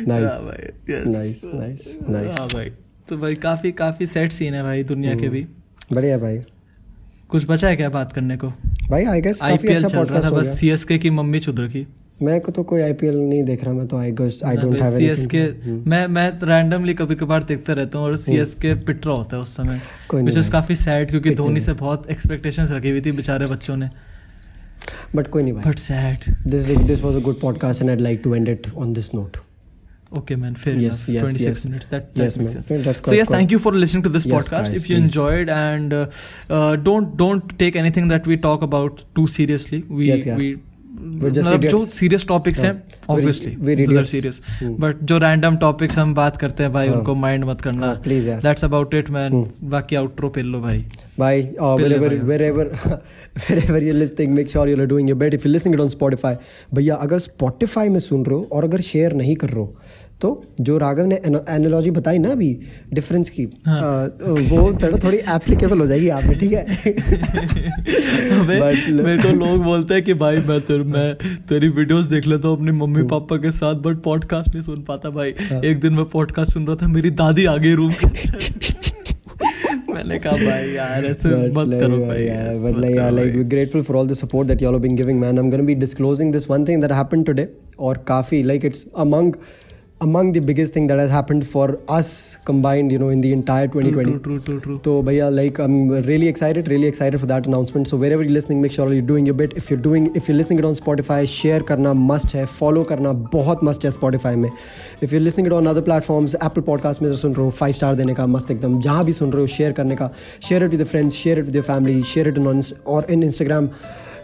Nice. 0.08 0.32
हाँ 0.32 0.44
भाई. 0.46 0.64
Nice, 1.08 1.40
nice, 1.56 1.88
nice. 2.10 2.40
हाँ 2.40 2.48
भाई 2.48 2.72
तो 3.10 3.18
भाई 3.18 3.36
काफ़ी 3.36 3.72
काफ़ी 3.72 4.08
सेट 4.08 4.32
सीन 4.32 4.54
है 4.54 4.64
भाई 4.64 4.84
दुनिया 4.84 5.16
के 5.16 5.30
भी। 5.30 5.46
बढ़िया 5.94 6.18
भाई। 6.18 6.40
कुछ 7.30 7.46
बचा 7.50 7.68
है 7.68 7.76
क्या 7.76 7.90
बात 7.90 8.14
करने 8.14 8.38
को? 8.38 8.48
भाई 8.90 9.06
आई 9.06 9.22
गेस 9.22 9.42
काफ़ी 9.42 9.68
अच्छा 9.68 9.88
चल 9.88 9.98
रहा 9.98 10.04
था 10.04 10.30
पॉडकास्ट 10.30 10.36
बस 10.36 10.60
सीएसके 10.60 10.98
की 10.98 11.10
मम्मी 11.10 11.40
चुद 11.40 11.60
रखी। 11.60 11.88
मैं 12.22 12.42
को 12.42 12.52
तो 12.52 12.64
कोई 12.64 12.82
आईपीएल 12.82 13.16
नहीं 13.16 13.44
देख 13.44 13.64
रहा 13.64 13.74
मैं 13.74 13.88
तो 13.88 13.98
I 13.98 14.12
guess 14.12 14.40
I 14.46 14.58
don't 14.58 14.82
have 14.82 14.98
CSK 14.98 15.72
मैं 15.90 16.08
मैं 16.08 16.30
रैंडमली 16.44 16.94
कभी 16.94 17.16
कभार 17.16 17.44
देखता 17.44 17.74
रहता 17.74 17.98
हूँ 17.98 18.06
और 18.06 18.18
सीएसके 18.18 18.76
पिट 18.76 19.06
रहा 19.06 19.16
होता 19.16 19.38
है 19.38 19.42
उस 19.44 19.56
समय 19.56 19.82
विच 20.14 20.38
इज़ 20.38 20.52
काफ़ी 20.52 20.76
सैड 20.76 21.10
क्योंकि 21.10 21.36
धोनी 21.36 21.62
से 21.62 21.74
बहुत 21.74 22.10
एक्सपेक्टेशंस 22.12 22.72
रखी 22.72 22.90
हुई 22.90 23.02
थी 23.02 23.12
बेचारे 23.12 23.46
बच्चों 23.46 23.78
ने। 23.78 23.90
बट 25.16 25.28
कोई 25.28 25.44
नहीं 25.44 25.54
but 25.54 25.80
sad 25.80 26.34
this 26.48 26.72
this 26.92 27.04
was 27.04 27.16
a 27.16 27.26
good 27.28 27.44
podcast 27.44 27.82
and 27.82 27.96
I'd 27.96 28.08
like 28.10 28.24
to 28.24 28.40
end 28.40 28.56
it 28.56 28.74
on 28.86 28.96
this 29.00 29.14
note 29.16 29.47
Okay, 30.12 30.36
man. 30.38 30.54
Fair 30.56 30.76
Yes, 30.76 31.00
enough. 31.08 31.10
yes, 31.10 31.24
26 31.24 31.46
yes. 31.46 31.66
minutes. 31.66 31.86
That, 31.88 32.14
that 32.16 32.24
Yes, 32.24 32.38
makes 32.38 32.54
man. 32.54 32.64
sense. 32.64 32.86
That's 32.86 33.00
quite, 33.02 33.14
so 33.14 33.18
yes, 33.18 33.28
quite- 33.28 33.38
thank 33.38 33.52
you 33.52 33.60
for 33.60 33.74
listening 33.74 34.04
to 34.04 34.10
this 34.10 34.26
Yes, 34.26 34.36
podcast. 34.48 34.70
guys, 34.70 34.78
if 34.84 34.90
you 34.90 34.96
please. 34.96 35.10
enjoyed 35.10 35.50
and 35.50 35.94
uh, 35.94 36.06
uh, 36.50 36.76
don't 36.78 37.18
don't 37.18 37.58
take 37.60 37.76
anything 37.76 38.08
that 38.14 38.26
we 38.34 38.38
talk 38.48 38.62
about 38.72 39.04
too 39.20 39.28
seriously. 39.28 39.84
We 39.90 40.10
Yes, 40.14 40.26
yeah. 40.32 40.38
we 40.46 40.56
मतलब 41.00 41.64
जो 41.70 41.78
serious 41.86 42.26
topics 42.28 42.64
हैं 42.64 42.72
हाँ. 42.74 43.16
Obviously 43.16 43.52
Hmm. 43.56 44.80
But 44.82 45.02
जो 45.10 45.18
random 45.18 45.56
topics 45.58 45.98
हम 45.98 46.14
बात 46.14 46.38
करते 46.38 46.64
हैं 46.64 46.72
भाई 46.74 46.88
हाँ. 46.88 46.96
उनको 46.98 47.16
माइंड 47.16 47.44
मत 47.46 47.62
करना 47.62 47.86
हाँ, 47.88 48.02
please 48.04 48.28
यार. 48.28 48.42
That's 48.42 48.64
about 48.66 48.94
it 48.94 49.10
man 49.18 49.32
Hmm. 49.34 49.52
बाकी 49.72 49.96
आउटरो 49.96 50.30
पेल 50.38 50.48
लो 50.52 50.62
भाई 50.62 50.86
Bye. 51.20 51.44
Uh, 51.66 51.70
wherever, 51.82 52.10
wherever, 52.30 52.64
wherever 53.46 53.80
you're 53.84 54.00
listening, 54.00 54.34
make 54.40 54.50
sure 54.56 54.66
you're 54.72 54.86
doing 54.92 55.08
your 55.12 55.16
best. 55.22 55.36
If 55.38 55.46
you're 55.46 55.54
listening 55.54 55.78
it 55.78 55.82
on 55.86 55.90
Spotify, 55.94 56.34
भैया 56.74 56.96
अगर 57.06 57.20
Spotify 57.20 57.88
में 57.90 58.00
सुन 58.00 58.26
रहे 58.26 58.36
हो 58.36 58.50
और 58.58 58.64
अगर 58.64 58.82
शेयर 58.90 59.14
नहीं 59.22 59.36
कर 59.44 59.50
रहे 59.50 59.60
हो 59.60 59.76
तो 60.22 60.30
जो 60.62 60.78
राघव 60.78 61.06
ने 61.06 61.16
एनोलॉजी 61.26 61.92
बताई 61.92 62.18
ना 62.18 62.30
अभी 62.30 62.48
डिफरेंस 62.94 63.30
की 63.30 63.44
हाँ. 63.66 64.06
अ, 64.06 64.10
वो 64.20 64.62
थोड़ा 64.74 64.98
थोड़ी 64.98 65.18
एप्लीकेबल 65.18 65.80
हो 65.80 65.88
जाएगी 65.88 66.10
आप 66.10 66.24
में 66.24 66.40
ठीक 66.40 66.54
है 66.54 66.66
मेरे 68.48 69.18
को 69.18 69.34
लोग 69.36 69.64
बोलते 69.64 69.94
हैं 69.94 70.04
कि 70.04 70.14
भाई 70.14 70.38
मैं 70.38 70.60
तेरे 70.62 70.84
मैं 70.86 71.14
तेरी 71.50 71.70
वीडियोस 71.70 72.06
देख 72.06 72.28
लेता 72.28 72.48
हूँ 72.48 72.58
अपनी 72.58 72.72
मम्मी 72.72 73.00
हम्म। 73.00 73.10
पापा 73.10 73.38
के 73.38 73.52
साथ 73.52 73.76
बट 73.76 74.02
पॉडकास्ट 74.04 74.54
नहीं 74.54 74.64
सुन 74.64 74.82
पाता 74.84 75.10
भाई 75.10 75.34
हाँ। 75.42 75.62
एक 75.62 75.80
दिन 75.80 75.94
मैं 75.94 76.06
पॉडकास्ट 76.06 76.54
सुन 76.54 76.68
रहा 76.68 76.76
था 76.76 76.88
मेरी 76.88 77.10
दादी 77.14 77.46
आ 77.46 77.56
गई 77.58 77.74
रूम 77.74 77.92
मैंने 79.90 80.18
कहा 80.20 80.32
भाई 80.32 80.72
यार 80.72 81.06
ऐसे 81.06 81.30
मत 81.52 81.70
करो 81.82 81.98
भाई 81.98 82.26
और 87.80 87.98
काफ़ी 88.08 88.44
like 88.44 88.64
it's 88.64 88.86
among 88.96 89.34
among 90.00 90.32
the 90.34 90.42
biggest 90.42 90.74
thing 90.74 90.88
that 90.88 91.00
has 91.00 91.10
happened 91.10 91.46
for 91.48 91.80
us 91.90 92.38
combined, 92.46 92.92
you 92.92 93.00
know, 93.00 93.10
in 93.10 93.22
the 93.22 93.34
entire 93.34 93.68
2020. 93.68 94.12
True, 94.12 94.20
true, 94.20 94.40
true, 94.40 94.60
true. 94.60 94.80
So, 94.84 95.02
भैया, 95.02 95.30
like 95.30 95.60
I'm 95.60 95.90
really 95.90 96.28
excited, 96.28 96.68
really 96.68 96.88
excited 96.88 97.20
for 97.20 97.26
that 97.26 97.48
announcement. 97.48 97.88
So 97.88 97.98
wherever 97.98 98.22
you're 98.22 98.34
listening, 98.34 98.62
make 98.62 98.72
sure 98.72 98.94
you're 98.94 99.08
doing 99.08 99.26
your 99.26 99.36
bit. 99.36 99.58
If 99.58 99.72
you're 99.72 99.84
doing, 99.88 100.16
if 100.16 100.30
you're 100.30 100.38
listening 100.38 100.60
it 100.60 100.66
on 100.66 100.76
Spotify, 100.76 101.28
share 101.28 101.64
करना 101.64 101.94
must 101.94 102.28
है, 102.36 102.46
follow 102.46 102.86
करना 102.88 103.14
बहुत 103.14 103.60
must 103.64 103.86
है 103.86 103.92
Spotify 103.92 104.36
में. 104.36 104.50
If 105.04 105.14
you're 105.14 105.28
listening 105.28 105.52
it 105.52 105.54
on 105.54 105.76
other 105.76 105.86
platforms, 105.90 106.36
Apple 106.44 106.64
Podcast 106.66 107.02
में 107.02 107.10
जो 107.10 107.16
सुन 107.16 107.36
रहे 107.36 107.46
हो, 107.46 107.52
five 107.52 107.76
star 107.76 107.98
देने 107.98 108.14
का 108.14 108.26
मस्त 108.26 108.52
एकदम. 108.52 108.82
जहाँ 108.82 109.06
भी 109.06 109.12
सुन 109.12 109.32
रहे 109.32 109.42
हो, 109.42 109.48
share 109.48 109.74
करने 109.74 109.96
का. 109.96 110.12
Share 110.42 110.62
it 110.62 110.72
with 110.72 110.82
your 110.82 110.96
friends, 110.96 111.16
share 111.26 111.44
it 111.44 111.52
with 111.52 111.56
your 111.56 111.70
family, 111.70 112.04
share 112.16 112.34
it 112.34 112.48
on 112.48 112.74
और 112.88 113.08
in 113.08 113.20
Instagram. 113.20 113.68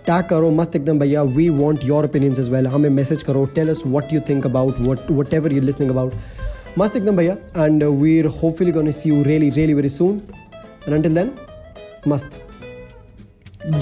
टैग 0.05 0.25
करो 0.29 0.49
मस्त 0.51 0.75
एकदम 0.75 0.99
भैया। 0.99 1.21
We 1.35 1.47
want 1.51 1.83
your 1.85 2.05
opinions 2.05 2.39
as 2.39 2.49
well 2.51 2.67
हमें 2.67 2.89
मैसेज 2.89 3.23
करो 3.23 3.43
tell 3.55 3.69
us 3.69 3.81
what 3.87 4.13
you 4.13 4.21
think 4.29 4.45
about 4.45 4.79
what 4.79 5.11
whatever 5.33 5.53
you 5.53 5.61
listening 5.61 5.91
about 5.91 6.13
मस्त 6.77 6.95
एकदम 6.95 7.17
भैया। 7.17 7.37
And 7.57 7.83
we 7.83 8.19
are 8.19 8.25
hopefully 8.41 8.71
gonna 8.71 8.91
see 8.91 9.09
you 9.09 9.23
really 9.23 9.49
really 9.49 9.73
very 9.73 9.89
soon 9.89 10.21
and 10.87 10.93
until 10.93 11.15
then 11.15 11.31
मस्त। 12.07 12.39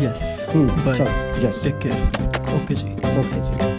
yes 0.04 0.24
yes 1.44 1.64
take 1.64 1.80
चलो, 1.82 2.56
okay 2.56 2.76
जी. 2.76 2.94
Okay 3.20 3.42
जी। 3.42 3.71